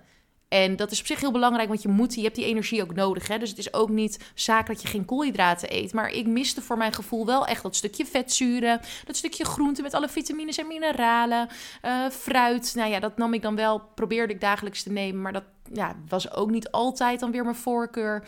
En 0.52 0.76
dat 0.76 0.92
is 0.92 1.00
op 1.00 1.06
zich 1.06 1.20
heel 1.20 1.32
belangrijk, 1.32 1.68
want 1.68 1.82
je, 1.82 1.88
moet, 1.88 2.16
je 2.16 2.22
hebt 2.22 2.36
die 2.36 2.46
energie 2.46 2.82
ook 2.82 2.94
nodig. 2.94 3.28
Hè? 3.28 3.38
Dus 3.38 3.50
het 3.50 3.58
is 3.58 3.74
ook 3.74 3.90
niet 3.90 4.32
zaak 4.34 4.68
dat 4.68 4.82
je 4.82 4.88
geen 4.88 5.06
koolhydraten 5.06 5.76
eet. 5.76 5.94
Maar 5.94 6.10
ik 6.10 6.28
miste 6.28 6.62
voor 6.62 6.78
mijn 6.78 6.94
gevoel 6.94 7.26
wel 7.26 7.46
echt 7.46 7.64
dat 7.64 7.76
stukje 7.76 8.06
vetzuren. 8.06 8.80
Dat 9.06 9.16
stukje 9.16 9.46
groente 9.46 9.82
met 9.82 9.94
alle 9.94 10.10
vitamines 10.10 10.58
en 10.58 10.68
mineralen. 10.68 11.48
Uh, 11.86 12.10
fruit. 12.10 12.74
Nou 12.76 12.90
ja, 12.90 13.00
dat 13.00 13.18
nam 13.18 13.34
ik 13.34 13.42
dan 13.42 13.56
wel, 13.56 13.82
probeerde 13.96 14.34
ik 14.34 14.42
dagelijks 14.42 14.84
te 14.84 14.92
nemen. 14.92 15.22
Maar 15.22 15.34
dat 15.34 15.44
ja, 15.74 15.96
was 16.08 16.34
ook 16.34 16.50
niet 16.50 16.72
altijd 16.72 17.20
dan 17.20 17.32
weer 17.32 17.44
mijn 17.44 17.56
voorkeur. 17.56 18.24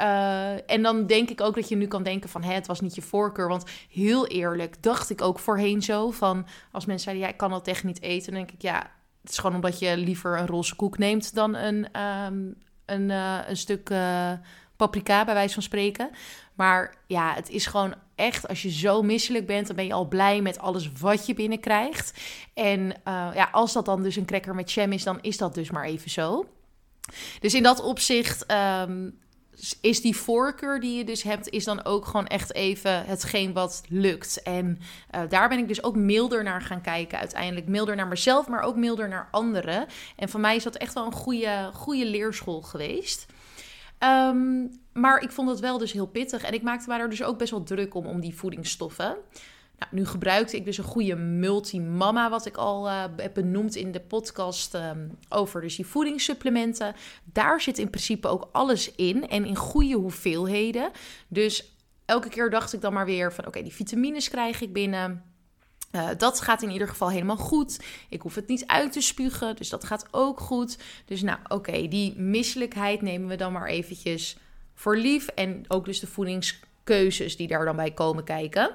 Uh, 0.00 0.70
en 0.70 0.82
dan 0.82 1.06
denk 1.06 1.30
ik 1.30 1.40
ook 1.40 1.54
dat 1.54 1.68
je 1.68 1.76
nu 1.76 1.86
kan 1.86 2.02
denken 2.02 2.28
van... 2.28 2.42
Hé, 2.42 2.52
het 2.52 2.66
was 2.66 2.80
niet 2.80 2.94
je 2.94 3.02
voorkeur. 3.02 3.48
Want 3.48 3.64
heel 3.90 4.26
eerlijk 4.26 4.82
dacht 4.82 5.10
ik 5.10 5.22
ook 5.22 5.38
voorheen 5.38 5.82
zo 5.82 6.10
van... 6.10 6.46
Als 6.72 6.84
mensen 6.86 7.04
zeiden, 7.04 7.24
ja, 7.24 7.32
ik 7.32 7.38
kan 7.38 7.50
dat 7.50 7.68
echt 7.68 7.84
niet 7.84 8.02
eten. 8.02 8.32
Dan 8.32 8.40
denk 8.40 8.52
ik, 8.52 8.62
ja, 8.62 8.90
het 9.26 9.34
is 9.34 9.40
gewoon 9.40 9.56
omdat 9.56 9.78
je 9.78 9.96
liever 9.96 10.38
een 10.38 10.46
roze 10.46 10.76
koek 10.76 10.98
neemt 10.98 11.34
dan 11.34 11.54
een, 11.54 12.00
um, 12.00 12.54
een, 12.84 13.08
uh, 13.08 13.38
een 13.46 13.56
stuk 13.56 13.90
uh, 13.90 14.32
paprika, 14.76 15.24
bij 15.24 15.34
wijze 15.34 15.54
van 15.54 15.62
spreken. 15.62 16.10
Maar 16.54 16.94
ja, 17.06 17.34
het 17.34 17.50
is 17.50 17.66
gewoon 17.66 17.94
echt, 18.14 18.48
als 18.48 18.62
je 18.62 18.70
zo 18.70 19.02
misselijk 19.02 19.46
bent, 19.46 19.66
dan 19.66 19.76
ben 19.76 19.86
je 19.86 19.92
al 19.92 20.08
blij 20.08 20.40
met 20.40 20.58
alles 20.58 20.92
wat 21.00 21.26
je 21.26 21.34
binnenkrijgt. 21.34 22.20
En 22.54 22.80
uh, 22.80 23.30
ja, 23.34 23.48
als 23.52 23.72
dat 23.72 23.84
dan 23.84 24.02
dus 24.02 24.16
een 24.16 24.24
cracker 24.24 24.54
met 24.54 24.72
jam 24.72 24.92
is, 24.92 25.02
dan 25.02 25.18
is 25.20 25.36
dat 25.36 25.54
dus 25.54 25.70
maar 25.70 25.84
even 25.84 26.10
zo. 26.10 26.46
Dus 27.40 27.54
in 27.54 27.62
dat 27.62 27.82
opzicht 27.82 28.52
um, 28.52 29.18
is 29.80 30.00
die 30.00 30.16
voorkeur 30.16 30.80
die 30.80 30.96
je 30.96 31.04
dus 31.04 31.22
hebt, 31.22 31.48
is 31.48 31.64
dan 31.64 31.84
ook 31.84 32.04
gewoon 32.04 32.26
echt 32.26 32.54
even 32.54 33.04
hetgeen 33.04 33.52
wat 33.52 33.82
lukt. 33.88 34.42
En 34.42 34.78
uh, 35.14 35.20
daar 35.28 35.48
ben 35.48 35.58
ik 35.58 35.68
dus 35.68 35.82
ook 35.82 35.96
milder 35.96 36.42
naar 36.42 36.62
gaan 36.62 36.80
kijken. 36.80 37.18
Uiteindelijk 37.18 37.66
milder 37.66 37.96
naar 37.96 38.08
mezelf, 38.08 38.48
maar 38.48 38.62
ook 38.62 38.76
milder 38.76 39.08
naar 39.08 39.28
anderen. 39.30 39.86
En 40.16 40.28
voor 40.28 40.40
mij 40.40 40.56
is 40.56 40.62
dat 40.62 40.76
echt 40.76 40.94
wel 40.94 41.06
een 41.06 41.12
goede, 41.12 41.70
goede 41.72 42.06
leerschool 42.06 42.62
geweest. 42.62 43.26
Um, 43.98 44.70
maar 44.92 45.20
ik 45.20 45.30
vond 45.30 45.48
het 45.48 45.60
wel 45.60 45.78
dus 45.78 45.92
heel 45.92 46.06
pittig. 46.06 46.42
En 46.42 46.54
ik 46.54 46.62
maakte 46.62 46.88
me 46.88 46.98
er 46.98 47.10
dus 47.10 47.22
ook 47.22 47.38
best 47.38 47.50
wel 47.50 47.62
druk 47.62 47.94
om, 47.94 48.06
om 48.06 48.20
die 48.20 48.34
voedingsstoffen. 48.34 49.16
Nou, 49.78 49.90
nu 49.94 50.06
gebruikte 50.06 50.56
ik 50.56 50.64
dus 50.64 50.78
een 50.78 50.84
goede 50.84 51.16
multimama, 51.16 52.30
wat 52.30 52.46
ik 52.46 52.56
al 52.56 52.86
uh, 52.86 53.04
heb 53.16 53.34
benoemd 53.34 53.74
in 53.74 53.92
de 53.92 54.00
podcast 54.00 54.74
um, 54.74 55.18
over 55.28 55.60
dus 55.60 55.76
die 55.76 55.86
voedingssupplementen. 55.86 56.94
Daar 57.24 57.60
zit 57.60 57.78
in 57.78 57.90
principe 57.90 58.28
ook 58.28 58.48
alles 58.52 58.94
in 58.94 59.28
en 59.28 59.44
in 59.44 59.56
goede 59.56 59.94
hoeveelheden. 59.94 60.90
Dus 61.28 61.72
elke 62.04 62.28
keer 62.28 62.50
dacht 62.50 62.72
ik 62.72 62.80
dan 62.80 62.92
maar 62.92 63.06
weer 63.06 63.32
van 63.32 63.46
oké, 63.46 63.62
die 63.62 63.74
vitamines 63.74 64.28
krijg 64.28 64.60
ik 64.60 64.72
binnen. 64.72 65.24
Uh, 65.92 66.08
dat 66.18 66.40
gaat 66.40 66.62
in 66.62 66.70
ieder 66.70 66.88
geval 66.88 67.10
helemaal 67.10 67.36
goed. 67.36 67.80
Ik 68.08 68.22
hoef 68.22 68.34
het 68.34 68.48
niet 68.48 68.66
uit 68.66 68.92
te 68.92 69.00
spugen, 69.00 69.56
dus 69.56 69.68
dat 69.68 69.84
gaat 69.84 70.06
ook 70.10 70.40
goed. 70.40 70.78
Dus 71.04 71.22
nou, 71.22 71.38
oké, 71.48 71.88
die 71.88 72.18
misselijkheid 72.18 73.02
nemen 73.02 73.28
we 73.28 73.36
dan 73.36 73.52
maar 73.52 73.66
eventjes 73.66 74.36
voor 74.74 74.96
lief. 74.96 75.26
En 75.26 75.64
ook 75.68 75.84
dus 75.84 76.00
de 76.00 76.06
voedingskeuzes 76.06 77.36
die 77.36 77.48
daar 77.48 77.64
dan 77.64 77.76
bij 77.76 77.90
komen 77.90 78.24
kijken. 78.24 78.70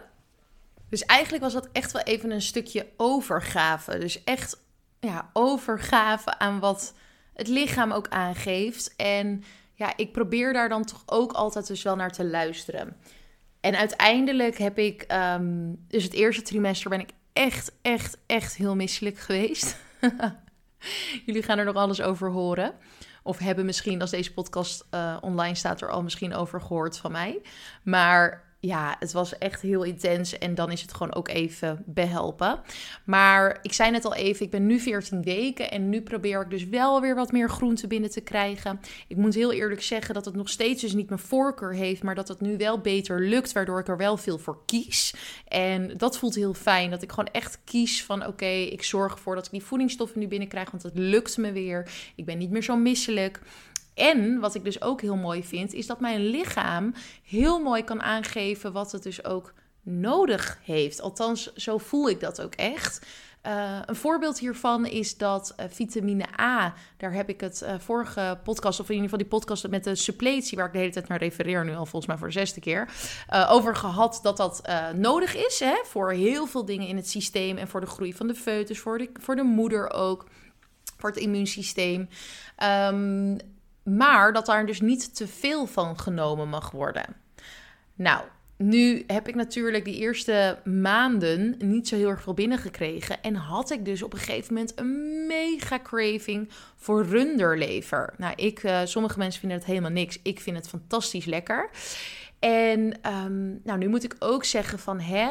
Dus 0.91 1.05
eigenlijk 1.05 1.43
was 1.43 1.53
dat 1.53 1.69
echt 1.71 1.91
wel 1.91 2.01
even 2.01 2.31
een 2.31 2.41
stukje 2.41 2.88
overgave. 2.98 3.98
Dus 3.98 4.24
echt 4.24 4.63
ja, 5.00 5.29
overgave 5.33 6.39
aan 6.39 6.60
wat 6.60 6.93
het 7.33 7.48
lichaam 7.48 7.91
ook 7.91 8.07
aangeeft. 8.07 8.95
En 8.95 9.43
ja, 9.74 9.93
ik 9.95 10.12
probeer 10.12 10.53
daar 10.53 10.69
dan 10.69 10.86
toch 10.86 11.03
ook 11.05 11.31
altijd 11.31 11.67
dus 11.67 11.83
wel 11.83 11.95
naar 11.95 12.12
te 12.12 12.25
luisteren. 12.25 12.98
En 13.62 13.75
uiteindelijk 13.75 14.57
heb 14.57 14.77
ik, 14.77 15.05
um, 15.13 15.86
dus 15.88 16.03
het 16.03 16.13
eerste 16.13 16.41
trimester 16.41 16.89
ben 16.89 17.00
ik 17.00 17.10
echt, 17.33 17.71
echt, 17.81 18.17
echt 18.25 18.55
heel 18.55 18.75
misselijk 18.75 19.17
geweest. 19.17 19.77
Jullie 21.25 21.43
gaan 21.43 21.57
er 21.57 21.65
nog 21.65 21.75
alles 21.75 22.01
over 22.01 22.31
horen. 22.31 22.74
Of 23.24 23.38
hebben 23.38 23.65
misschien, 23.65 24.01
als 24.01 24.10
deze 24.10 24.33
podcast 24.33 24.88
uh, 24.93 25.17
online 25.21 25.55
staat, 25.55 25.81
er 25.81 25.89
al 25.89 26.03
misschien 26.03 26.36
over 26.36 26.62
gehoord 26.62 26.98
van 26.98 27.12
mij. 27.12 27.41
Maar 27.83 28.50
ja, 28.62 28.96
het 29.00 29.12
was 29.12 29.38
echt 29.38 29.62
heel 29.62 29.84
intens. 29.84 30.38
En 30.38 30.56
dan 30.56 30.72
is 30.72 30.82
het 30.82 30.94
gewoon 30.94 31.13
ook 31.13 31.27
even 31.27 31.84
behelpen. 31.86 32.60
Maar 33.06 33.60
ik 33.62 33.74
zei 33.74 33.91
net 33.91 34.06
al 34.06 34.15
even, 34.15 34.46
ik 34.46 34.51
ben 34.51 34.65
nu 34.65 34.80
14 34.80 35.22
weken. 35.24 35.72
En 35.72 35.89
nu 35.89 36.01
probeer 36.01 36.41
ik 36.41 36.50
dus 36.50 36.68
wel 36.68 37.01
weer 37.01 37.15
wat 37.15 37.32
meer 37.32 37.50
groente 37.50 37.88
binnen 37.88 38.10
te 38.10 38.22
krijgen. 38.22 38.80
Ik 39.08 39.18
moet 39.18 39.34
heel 39.34 39.51
eerlijk 39.51 39.82
zeggen 39.82 40.13
dat 40.13 40.25
het 40.25 40.36
nog 40.36 40.50
steeds 40.50 40.82
dus 40.82 40.94
niet 40.94 41.10
mijn 41.10 41.22
voorkeur 41.22 41.74
heeft. 41.74 42.03
Maar 42.03 42.15
dat 42.15 42.27
het 42.27 42.41
nu 42.41 42.58
wel 42.58 42.80
beter 42.80 43.22
lukt. 43.22 43.51
Waardoor 43.51 43.80
ik 43.80 43.88
er 43.88 43.98
wel 43.98 44.18
veel 44.18 44.38
voor 44.38 44.62
kies. 44.65 45.13
En 45.48 45.98
dat 45.98 46.18
voelt 46.18 46.36
heel 46.36 46.53
fijn. 46.53 46.89
Dat 46.89 47.01
ik 47.01 47.10
gewoon 47.10 47.32
echt 47.32 47.60
kies 47.63 48.03
van 48.03 48.27
oké, 48.27 48.46
ik 48.46 48.84
zorg 48.84 49.13
ervoor 49.13 49.36
dat 49.36 49.46
ik 49.46 49.51
die 49.51 49.63
voedingsstoffen 49.63 50.20
nu 50.20 50.27
binnenkrijg. 50.27 50.72
Want 50.72 50.84
het 50.84 50.98
lukt 50.98 51.38
me 51.38 51.51
weer. 51.51 51.91
Ik 52.15 52.25
ben 52.25 52.38
niet 52.38 52.51
meer 52.51 52.63
zo 52.63 52.75
misselijk. 52.75 53.39
En 53.93 54.39
wat 54.39 54.55
ik 54.55 54.63
dus 54.63 54.81
ook 54.81 55.01
heel 55.01 55.15
mooi 55.15 55.43
vind, 55.43 55.74
is 55.74 55.88
dat 55.88 56.00
mijn 56.00 56.25
lichaam 56.25 56.93
heel 57.24 57.60
mooi 57.60 57.83
kan 57.83 58.01
aangeven 58.01 58.71
wat 58.71 58.91
het 58.91 59.03
dus 59.03 59.25
ook 59.25 59.53
nodig 59.81 60.60
heeft. 60.63 61.01
Althans, 61.01 61.53
zo 61.53 61.77
voel 61.77 62.10
ik 62.10 62.19
dat 62.19 62.41
ook 62.41 62.55
echt. 62.55 63.05
Uh, 63.48 63.79
een 63.86 63.95
voorbeeld 63.95 64.39
hiervan 64.39 64.86
is 64.86 65.17
dat 65.17 65.55
uh, 65.60 65.65
vitamine 65.69 66.25
A, 66.39 66.74
daar 66.98 67.13
heb 67.13 67.29
ik 67.29 67.41
het 67.41 67.62
uh, 67.63 67.74
vorige 67.79 68.39
podcast, 68.43 68.79
of 68.79 68.89
in 68.89 68.95
ieder 68.95 69.10
geval 69.10 69.27
die 69.27 69.39
podcast 69.39 69.67
met 69.67 69.83
de 69.83 69.95
suppletie, 69.95 70.57
waar 70.57 70.67
ik 70.67 70.74
de 70.74 70.77
hele 70.79 70.91
tijd 70.91 71.07
naar 71.07 71.19
refereer, 71.19 71.65
nu 71.65 71.71
al 71.71 71.86
volgens 71.86 72.05
mij 72.05 72.17
voor 72.17 72.27
de 72.27 72.33
zesde 72.33 72.60
keer, 72.60 72.89
over 73.50 73.75
gehad 73.75 74.19
dat 74.24 74.38
dat 74.38 74.62
nodig 74.95 75.36
is 75.36 75.60
hè, 75.60 75.75
voor 75.83 76.12
heel 76.12 76.48
veel 76.48 76.65
dingen 76.65 76.88
in 76.88 76.95
het 76.95 77.10
systeem 77.10 77.57
en 77.57 77.67
voor 77.67 77.79
de 77.79 77.88
groei 77.88 78.13
van 78.13 78.27
de 78.27 78.36
foetus, 78.36 78.79
voor 78.79 78.98
de, 78.98 79.10
voor 79.13 79.36
de 79.36 79.43
moeder 79.43 79.93
ook, 79.93 80.25
voor 80.98 81.10
het 81.10 81.19
immuunsysteem. 81.19 82.10
Um, 82.63 83.38
maar 83.83 84.33
dat 84.33 84.45
daar 84.45 84.65
dus 84.65 84.81
niet 84.81 85.15
te 85.15 85.27
veel 85.27 85.65
van 85.65 86.00
genomen 86.00 86.50
mag 86.50 86.71
worden. 86.71 87.15
Nou, 87.95 88.23
nu 88.61 89.03
heb 89.07 89.27
ik 89.27 89.35
natuurlijk 89.35 89.85
die 89.85 89.97
eerste 89.97 90.59
maanden 90.63 91.55
niet 91.57 91.88
zo 91.88 91.95
heel 91.95 92.09
erg 92.09 92.21
veel 92.21 92.33
binnengekregen. 92.33 93.21
En 93.21 93.35
had 93.35 93.71
ik 93.71 93.85
dus 93.85 94.03
op 94.03 94.13
een 94.13 94.19
gegeven 94.19 94.53
moment 94.53 94.79
een 94.79 95.25
mega 95.27 95.79
craving 95.79 96.50
voor 96.75 97.05
runderlever. 97.05 98.13
Nou, 98.17 98.33
ik, 98.35 98.63
uh, 98.63 98.79
sommige 98.83 99.17
mensen 99.17 99.39
vinden 99.39 99.57
het 99.57 99.67
helemaal 99.67 99.91
niks. 99.91 100.19
Ik 100.23 100.39
vind 100.39 100.57
het 100.57 100.67
fantastisch 100.67 101.25
lekker. 101.25 101.69
En 102.39 103.00
um, 103.23 103.61
nou, 103.63 103.77
nu 103.77 103.88
moet 103.88 104.03
ik 104.03 104.15
ook 104.19 104.43
zeggen 104.45 104.79
van 104.79 105.00
hè, 105.00 105.29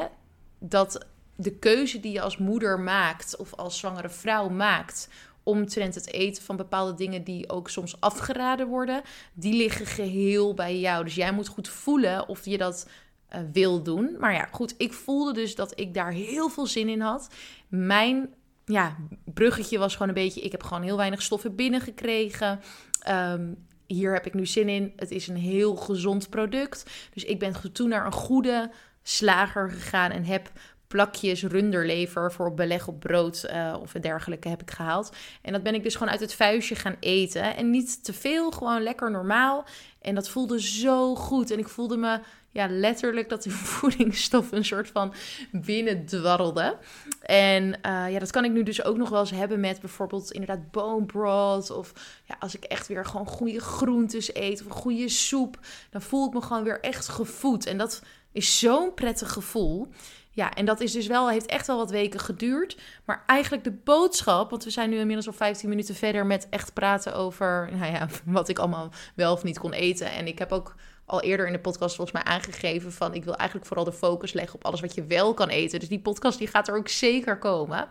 dat 0.59 1.07
de 1.37 1.59
keuze 1.59 2.01
die 2.01 2.13
je 2.13 2.21
als 2.21 2.39
moeder 2.39 2.81
maakt 2.81 3.37
of 3.37 3.55
als 3.55 3.79
zwangere 3.79 4.11
vrouw 4.11 4.49
maakt 4.49 5.09
omtrent 5.43 5.95
het 5.95 6.13
eten 6.13 6.43
van 6.43 6.57
bepaalde 6.57 6.95
dingen 6.95 7.25
die 7.25 7.51
ook 7.51 7.69
soms 7.69 8.01
afgeraden 8.01 8.67
worden, 8.67 9.03
die 9.33 9.55
liggen 9.55 9.87
geheel 9.87 10.55
bij 10.55 10.79
jou. 10.79 11.05
Dus 11.05 11.15
jij 11.15 11.33
moet 11.33 11.49
goed 11.49 11.69
voelen 11.69 12.29
of 12.29 12.45
je 12.45 12.59
dat 12.59 12.89
uh, 13.35 13.41
wil 13.53 13.83
doen. 13.83 14.17
Maar 14.19 14.33
ja, 14.33 14.49
goed, 14.51 14.75
ik 14.77 14.93
voelde 14.93 15.33
dus 15.33 15.55
dat 15.55 15.81
ik 15.81 15.95
daar 15.95 16.13
heel 16.13 16.49
veel 16.49 16.67
zin 16.67 16.89
in 16.89 17.01
had. 17.01 17.29
Mijn 17.69 18.35
ja, 18.65 18.97
bruggetje 19.25 19.79
was 19.79 19.93
gewoon 19.93 20.09
een 20.09 20.15
beetje, 20.15 20.41
ik 20.41 20.53
heb 20.53 20.63
gewoon 20.63 20.83
heel 20.83 20.97
weinig 20.97 21.23
stoffen 21.23 21.55
binnengekregen. 21.55 22.61
Um, 23.09 23.67
hier 23.87 24.13
heb 24.13 24.27
ik 24.27 24.35
nu 24.35 24.47
zin 24.47 24.69
in. 24.69 24.93
Het 24.97 25.11
is 25.11 25.29
een 25.29 25.37
heel 25.37 25.77
gezond 25.77 26.31
product. 26.31 26.91
Dus 27.15 27.25
ik 27.25 27.39
ben 27.39 27.73
toen 27.73 27.89
naar 27.89 28.07
een 28.07 28.13
goede 28.13 28.71
slager 29.03 29.71
gegaan 29.71 30.11
en 30.11 30.25
heb 30.25 30.51
plakjes 30.91 31.43
runderlever 31.43 32.33
voor 32.33 32.55
beleg 32.55 32.89
op 32.89 33.01
brood 33.01 33.49
uh, 33.51 33.77
of 33.81 33.93
dergelijke 33.93 34.49
heb 34.49 34.63
ik 34.63 34.71
gehaald. 34.71 35.13
En 35.43 35.53
dat 35.53 35.63
ben 35.63 35.75
ik 35.75 35.83
dus 35.83 35.95
gewoon 35.95 36.13
uit 36.13 36.21
het 36.21 36.35
vuistje 36.35 36.75
gaan 36.75 36.97
eten. 37.01 37.57
En 37.57 37.71
niet 37.71 38.05
te 38.05 38.13
veel, 38.13 38.51
gewoon 38.51 38.83
lekker 38.83 39.11
normaal. 39.11 39.65
En 40.01 40.15
dat 40.15 40.29
voelde 40.29 40.61
zo 40.61 41.15
goed. 41.15 41.51
En 41.51 41.59
ik 41.59 41.69
voelde 41.69 41.97
me 41.97 42.21
ja, 42.51 42.67
letterlijk 42.69 43.29
dat 43.29 43.43
die 43.43 43.53
voedingsstof 43.79 44.53
een 44.53 44.65
soort 44.65 44.89
van 44.89 45.15
binnen 45.53 46.05
dwarrelde. 46.05 46.77
En 47.23 47.65
uh, 47.65 48.13
ja, 48.13 48.19
dat 48.19 48.31
kan 48.31 48.45
ik 48.45 48.53
nu 48.53 48.63
dus 48.63 48.85
ook 48.85 48.97
nog 48.97 49.09
wel 49.09 49.21
eens 49.21 49.31
hebben 49.31 49.61
met 49.61 49.81
bijvoorbeeld 49.81 50.33
inderdaad 50.33 50.71
bone 50.71 51.07
broth. 51.07 51.71
Of 51.71 51.93
ja, 52.25 52.37
als 52.39 52.57
ik 52.57 52.65
echt 52.65 52.87
weer 52.87 53.05
gewoon 53.05 53.27
goede 53.27 53.61
groentes 53.61 54.35
eet 54.35 54.61
of 54.61 54.67
een 54.67 54.73
goede 54.73 55.09
soep. 55.09 55.59
Dan 55.91 56.03
voel 56.03 56.27
ik 56.27 56.33
me 56.33 56.43
gewoon 56.43 56.65
weer 56.65 56.81
echt 56.81 57.09
gevoed. 57.09 57.67
En 57.67 57.79
dat 57.79 58.03
is 58.33 58.59
zo'n 58.59 58.95
prettig 58.95 59.33
gevoel. 59.33 59.89
Ja, 60.33 60.55
en 60.55 60.65
dat 60.65 60.81
is 60.81 60.93
dus 60.93 61.07
wel, 61.07 61.31
heeft 61.31 61.47
echt 61.47 61.67
wel 61.67 61.77
wat 61.77 61.91
weken 61.91 62.21
geduurd. 62.21 62.77
Maar 63.05 63.23
eigenlijk 63.27 63.65
de 63.65 63.73
boodschap, 63.85 64.51
want 64.51 64.65
we 64.65 64.71
zijn 64.71 64.91
nu 64.91 64.99
inmiddels 64.99 65.27
al 65.27 65.33
15 65.33 65.69
minuten 65.69 65.95
verder 65.95 66.27
met 66.27 66.47
echt 66.51 66.73
praten 66.73 67.15
over 67.15 67.69
nou 67.73 67.93
ja, 67.93 68.09
wat 68.25 68.49
ik 68.49 68.59
allemaal 68.59 68.91
wel 69.15 69.33
of 69.33 69.43
niet 69.43 69.59
kon 69.59 69.73
eten. 69.73 70.13
En 70.13 70.27
ik 70.27 70.39
heb 70.39 70.53
ook 70.53 70.75
al 71.11 71.23
eerder 71.23 71.47
in 71.47 71.53
de 71.53 71.59
podcast 71.59 71.97
volgens 71.97 72.23
mij 72.23 72.33
aangegeven 72.33 72.93
van 72.93 73.15
ik 73.15 73.25
wil 73.25 73.37
eigenlijk 73.37 73.69
vooral 73.69 73.85
de 73.85 73.93
focus 73.93 74.33
leggen 74.33 74.55
op 74.55 74.65
alles 74.65 74.81
wat 74.81 74.95
je 74.95 75.05
wel 75.05 75.35
kan 75.35 75.49
eten. 75.49 75.81
Dus 75.81 75.89
die 75.89 76.01
podcast 76.01 76.39
die 76.39 76.47
gaat 76.47 76.69
er 76.69 76.77
ook 76.77 76.89
zeker 76.89 77.39
komen. 77.39 77.89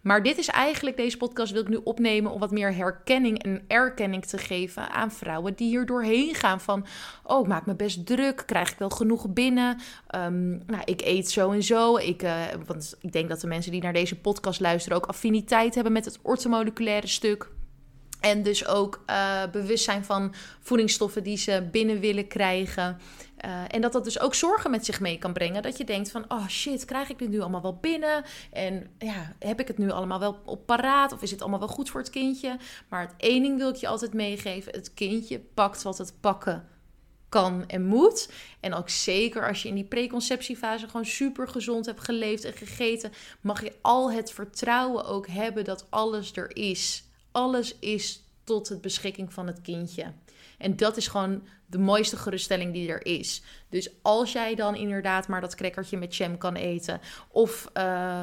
Maar 0.00 0.22
dit 0.22 0.38
is 0.38 0.48
eigenlijk, 0.48 0.96
deze 0.96 1.16
podcast 1.16 1.52
wil 1.52 1.62
ik 1.62 1.68
nu 1.68 1.80
opnemen 1.84 2.32
om 2.32 2.40
wat 2.40 2.50
meer 2.50 2.74
herkenning 2.74 3.42
en 3.42 3.64
erkenning 3.66 4.24
te 4.24 4.38
geven 4.38 4.90
aan 4.90 5.10
vrouwen 5.12 5.54
die 5.54 5.68
hier 5.68 5.86
doorheen 5.86 6.34
gaan 6.34 6.60
van 6.60 6.86
oh 7.24 7.40
ik 7.40 7.46
maak 7.46 7.66
me 7.66 7.74
best 7.74 8.06
druk, 8.06 8.42
krijg 8.46 8.72
ik 8.72 8.78
wel 8.78 8.90
genoeg 8.90 9.28
binnen, 9.28 9.80
um, 10.14 10.62
nou 10.66 10.82
ik 10.84 11.00
eet 11.00 11.30
zo 11.30 11.50
en 11.50 11.62
zo. 11.62 11.96
Ik, 11.96 12.22
uh, 12.22 12.42
want 12.66 12.96
ik 13.00 13.12
denk 13.12 13.28
dat 13.28 13.40
de 13.40 13.46
mensen 13.46 13.72
die 13.72 13.82
naar 13.82 13.92
deze 13.92 14.20
podcast 14.20 14.60
luisteren 14.60 14.96
ook 14.98 15.06
affiniteit 15.06 15.74
hebben 15.74 15.92
met 15.92 16.04
het 16.04 16.18
ortomoleculaire 16.22 17.06
stuk. 17.06 17.50
En 18.22 18.42
dus 18.42 18.66
ook 18.66 19.02
uh, 19.10 19.42
bewustzijn 19.52 20.04
van 20.04 20.34
voedingsstoffen 20.60 21.22
die 21.22 21.36
ze 21.36 21.68
binnen 21.70 22.00
willen 22.00 22.28
krijgen. 22.28 22.98
Uh, 23.44 23.60
en 23.68 23.80
dat 23.80 23.92
dat 23.92 24.04
dus 24.04 24.20
ook 24.20 24.34
zorgen 24.34 24.70
met 24.70 24.84
zich 24.84 25.00
mee 25.00 25.18
kan 25.18 25.32
brengen. 25.32 25.62
Dat 25.62 25.76
je 25.76 25.84
denkt 25.84 26.10
van, 26.10 26.24
oh 26.28 26.46
shit, 26.48 26.84
krijg 26.84 27.10
ik 27.10 27.18
dit 27.18 27.28
nu 27.28 27.40
allemaal 27.40 27.62
wel 27.62 27.78
binnen? 27.80 28.24
En 28.52 28.90
ja, 28.98 29.34
heb 29.38 29.60
ik 29.60 29.68
het 29.68 29.78
nu 29.78 29.90
allemaal 29.90 30.18
wel 30.18 30.40
op 30.44 30.66
paraat? 30.66 31.12
Of 31.12 31.22
is 31.22 31.30
het 31.30 31.40
allemaal 31.40 31.58
wel 31.58 31.68
goed 31.68 31.90
voor 31.90 32.00
het 32.00 32.10
kindje? 32.10 32.56
Maar 32.88 33.00
het 33.00 33.14
één 33.16 33.42
ding 33.42 33.58
wil 33.58 33.68
ik 33.68 33.76
je 33.76 33.88
altijd 33.88 34.14
meegeven. 34.14 34.72
Het 34.72 34.94
kindje 34.94 35.40
pakt 35.40 35.82
wat 35.82 35.98
het 35.98 36.14
pakken 36.20 36.68
kan 37.28 37.64
en 37.66 37.84
moet. 37.84 38.30
En 38.60 38.74
ook 38.74 38.88
zeker 38.88 39.48
als 39.48 39.62
je 39.62 39.68
in 39.68 39.74
die 39.74 39.84
preconceptiefase 39.84 40.86
gewoon 40.86 41.06
super 41.06 41.48
gezond 41.48 41.86
hebt 41.86 42.00
geleefd 42.00 42.44
en 42.44 42.52
gegeten, 42.52 43.12
mag 43.40 43.62
je 43.62 43.72
al 43.80 44.12
het 44.12 44.32
vertrouwen 44.32 45.04
ook 45.04 45.26
hebben 45.26 45.64
dat 45.64 45.86
alles 45.90 46.36
er 46.36 46.56
is 46.56 47.10
alles 47.32 47.78
is 47.78 48.22
tot 48.44 48.68
het 48.68 48.80
beschikking 48.80 49.32
van 49.32 49.46
het 49.46 49.60
kindje. 49.60 50.12
En 50.58 50.76
dat 50.76 50.96
is 50.96 51.08
gewoon 51.08 51.42
de 51.66 51.78
mooiste 51.78 52.16
geruststelling 52.16 52.72
die 52.72 52.88
er 52.88 53.06
is. 53.06 53.42
Dus 53.68 53.90
als 54.02 54.32
jij 54.32 54.54
dan 54.54 54.74
inderdaad 54.74 55.28
maar 55.28 55.40
dat 55.40 55.54
crackertje 55.54 55.96
met 55.96 56.16
jam 56.16 56.38
kan 56.38 56.54
eten. 56.54 57.00
Of, 57.28 57.70
uh, 57.74 57.82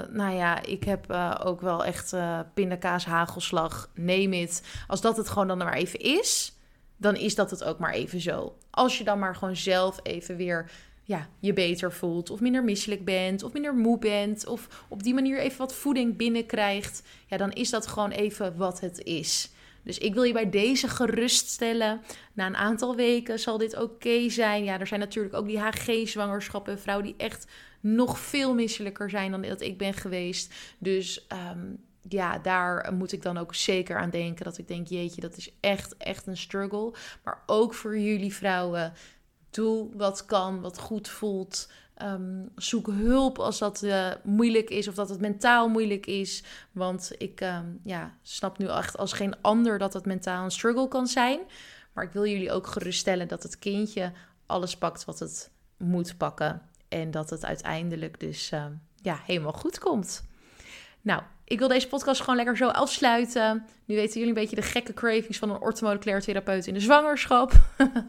nou 0.10 0.36
ja, 0.36 0.64
ik 0.64 0.84
heb 0.84 1.12
uh, 1.12 1.36
ook 1.44 1.62
wel 1.62 1.86
echt 1.86 2.14
uh, 2.14 2.40
pindakaas, 2.54 3.06
hagelslag, 3.06 3.90
neem 3.94 4.34
het. 4.34 4.64
Als 4.88 5.02
dat 5.02 5.18
het 5.18 5.30
gewoon 5.30 5.48
dan 5.48 5.58
maar 5.58 5.74
even 5.74 6.00
is, 6.00 6.54
dan 6.98 7.16
is 7.16 7.36
dat 7.36 7.52
het 7.52 7.64
ook 7.64 7.80
maar 7.80 7.94
even 7.94 8.22
zo. 8.22 8.58
Als 8.70 8.98
je 8.98 9.04
dan 9.04 9.20
maar 9.20 9.36
gewoon 9.36 9.56
zelf 9.56 10.00
even 10.04 10.36
weer 10.36 10.72
ja, 11.10 11.30
je 11.40 11.54
beter 11.54 11.94
voelt, 11.94 12.30
of 12.30 12.40
minder 12.40 12.64
misselijk 12.64 13.06
bent, 13.06 13.44
of 13.44 13.54
minder 13.54 13.76
moe 13.76 13.98
bent, 13.98 14.46
of 14.46 14.86
op 14.88 15.04
die 15.04 15.14
manier 15.14 15.40
even 15.40 15.58
wat 15.58 15.74
voeding 15.74 16.18
binnenkrijgt, 16.18 17.04
ja, 17.28 17.38
dan 17.38 17.52
is 17.52 17.70
dat 17.70 17.88
gewoon 17.88 18.12
even 18.12 18.58
wat 18.58 18.80
het 18.80 19.04
is. 19.04 19.50
Dus 19.84 19.98
ik 19.98 20.14
wil 20.14 20.24
je 20.24 20.34
bij 20.34 20.50
deze 20.50 20.88
geruststellen. 20.88 22.02
Na 22.34 22.46
een 22.46 22.56
aantal 22.56 22.96
weken 22.96 23.40
zal 23.40 23.58
dit 23.58 23.78
oké 23.78 24.30
zijn. 24.30 24.64
Ja, 24.64 24.80
er 24.80 24.88
zijn 24.88 25.00
natuurlijk 25.00 25.36
ook 25.36 25.48
die 25.48 25.60
HG-zwangerschappen 25.60 26.74
en 26.74 26.80
vrouwen 26.80 27.06
die 27.06 27.16
echt 27.18 27.46
nog 27.80 28.20
veel 28.20 28.54
misselijker 28.54 29.10
zijn 29.10 29.32
dan 29.32 29.42
dat 29.42 29.62
ik 29.62 29.78
ben 29.78 29.94
geweest. 29.94 30.54
Dus 30.78 31.28
um, 31.52 31.78
ja, 32.10 32.38
daar 32.40 32.94
moet 32.94 33.12
ik 33.12 33.22
dan 33.22 33.38
ook 33.38 33.56
zeker 33.56 33.98
aan 33.98 34.10
denken. 34.10 34.46
Dat 34.46 34.58
ik 34.58 34.68
denk, 34.68 34.88
jeetje, 34.88 35.22
dat 35.22 35.38
is 35.38 35.52
echt, 35.60 35.98
echt 35.98 36.28
een 36.28 36.38
struggle. 36.38 36.94
Maar 37.24 37.44
ook 37.46 37.74
voor 37.74 38.00
jullie 38.00 38.34
vrouwen 38.34 38.94
Doe 39.50 39.90
wat 39.94 40.26
kan, 40.26 40.62
wat 40.62 40.80
goed 40.80 41.08
voelt. 41.08 41.70
Ehm, 41.94 42.46
zoek 42.56 42.88
hulp 42.88 43.40
als 43.40 43.58
dat 43.58 43.82
uh, 43.82 44.12
moeilijk 44.24 44.70
is 44.70 44.88
of 44.88 44.96
dat 44.96 45.10
het 45.10 45.20
mentaal 45.20 45.70
moeilijk 45.70 46.06
is. 46.06 46.44
Want 46.72 47.12
ik 47.18 47.42
um, 47.42 47.80
ja, 47.84 48.18
snap 48.22 48.58
nu 48.58 48.68
echt 48.68 48.98
als 48.98 49.14
geen 49.14 49.42
ander 49.42 49.78
dat 49.78 49.94
het 49.94 50.06
mentaal 50.06 50.44
een 50.44 50.52
struggle 50.52 50.88
kan 50.88 51.08
zijn. 51.08 51.40
Maar 51.94 52.04
ik 52.04 52.12
wil 52.12 52.26
jullie 52.26 52.52
ook 52.52 52.68
geruststellen 52.68 53.28
dat 53.28 53.44
het 53.44 53.60
kindje 53.60 54.12
alles 54.46 54.78
pakt 54.78 55.06
wat 55.06 55.20
het 55.20 55.52
moet 55.78 56.18
pakken. 56.18 56.62
En 56.88 57.12
dat 57.12 57.30
het 57.30 57.46
uiteindelijk 57.46 58.20
dus 58.20 58.52
uh, 58.52 58.66
ja, 59.02 59.20
helemaal 59.26 59.54
goed 59.54 59.80
komt. 59.80 60.24
Nou, 61.02 61.22
ik 61.50 61.60
wil 61.60 61.68
deze 61.68 61.88
podcast 61.88 62.22
gewoon 62.22 62.36
lekker 62.36 62.58
zo 62.58 62.68
afsluiten. 62.68 63.66
Nu 63.86 63.96
weten 63.96 64.14
jullie 64.14 64.28
een 64.28 64.42
beetje 64.42 64.56
de 64.56 64.62
gekke 64.62 64.94
cravings 64.94 65.38
van 65.38 65.50
een 65.50 65.62
orthomoleculair 65.62 66.22
therapeut 66.22 66.68
in 66.68 66.74
de 66.74 66.80
zwangerschap. 66.80 67.52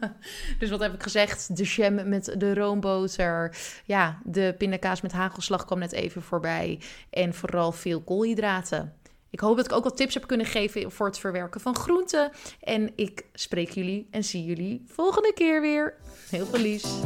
dus 0.59 0.69
wat 0.69 0.79
heb 0.79 0.93
ik 0.93 1.03
gezegd? 1.03 1.57
De 1.57 1.63
jam 1.63 2.09
met 2.09 2.35
de 2.37 2.53
roomboter. 2.53 3.57
Ja, 3.85 4.19
de 4.23 4.55
pindakaas 4.57 5.01
met 5.01 5.11
hagelslag 5.11 5.65
kwam 5.65 5.79
net 5.79 5.91
even 5.91 6.21
voorbij. 6.21 6.79
En 7.09 7.33
vooral 7.33 7.71
veel 7.71 8.01
koolhydraten. 8.01 8.95
Ik 9.29 9.39
hoop 9.39 9.55
dat 9.55 9.65
ik 9.65 9.71
ook 9.71 9.83
wat 9.83 9.97
tips 9.97 10.13
heb 10.13 10.27
kunnen 10.27 10.45
geven 10.45 10.91
voor 10.91 11.07
het 11.07 11.19
verwerken 11.19 11.61
van 11.61 11.75
groenten. 11.75 12.31
En 12.59 12.91
ik 12.95 13.25
spreek 13.33 13.69
jullie 13.69 14.07
en 14.11 14.23
zie 14.23 14.43
jullie 14.43 14.83
volgende 14.87 15.33
keer 15.33 15.61
weer. 15.61 15.95
Heel 16.29 16.45
veel 16.45 16.59
liefs. 16.59 16.99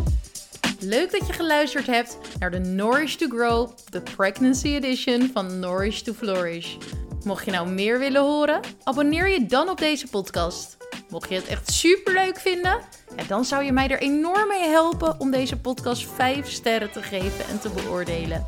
Leuk 0.88 1.12
dat 1.12 1.28
je 1.28 1.34
geluisterd 1.34 1.88
hebt 1.88 2.18
naar 2.40 2.52
de 2.52 2.60
Nourish 2.60 3.16
to 3.16 3.28
Grow, 3.28 3.70
de 3.90 4.02
Pregnancy 4.02 4.68
Edition 4.68 5.30
van 5.34 5.60
Nourish 5.60 6.02
to 6.02 6.14
Flourish. 6.14 6.76
Mocht 7.24 7.46
je 7.46 7.52
nou 7.52 7.70
meer 7.70 8.00
willen 8.00 8.22
horen, 8.22 8.60
abonneer 8.84 9.30
je 9.30 9.46
dan 9.46 9.70
op 9.70 9.78
deze 9.78 10.08
podcast. 10.08 10.78
Mocht 11.10 11.30
je 11.30 11.36
het 11.36 11.48
echt 11.48 11.72
super 11.72 12.14
leuk 12.14 12.40
vinden, 12.40 12.80
dan 13.28 13.46
zou 13.46 13.64
je 13.64 13.72
mij 13.72 13.88
er 13.88 14.02
enorm 14.02 14.48
mee 14.48 14.70
helpen 14.70 15.20
om 15.20 15.32
deze 15.32 15.58
podcast 15.58 16.08
5 16.16 16.50
sterren 16.50 16.92
te 16.92 17.02
geven 17.02 17.46
en 17.48 17.60
te 17.60 17.70
beoordelen. 17.70 18.48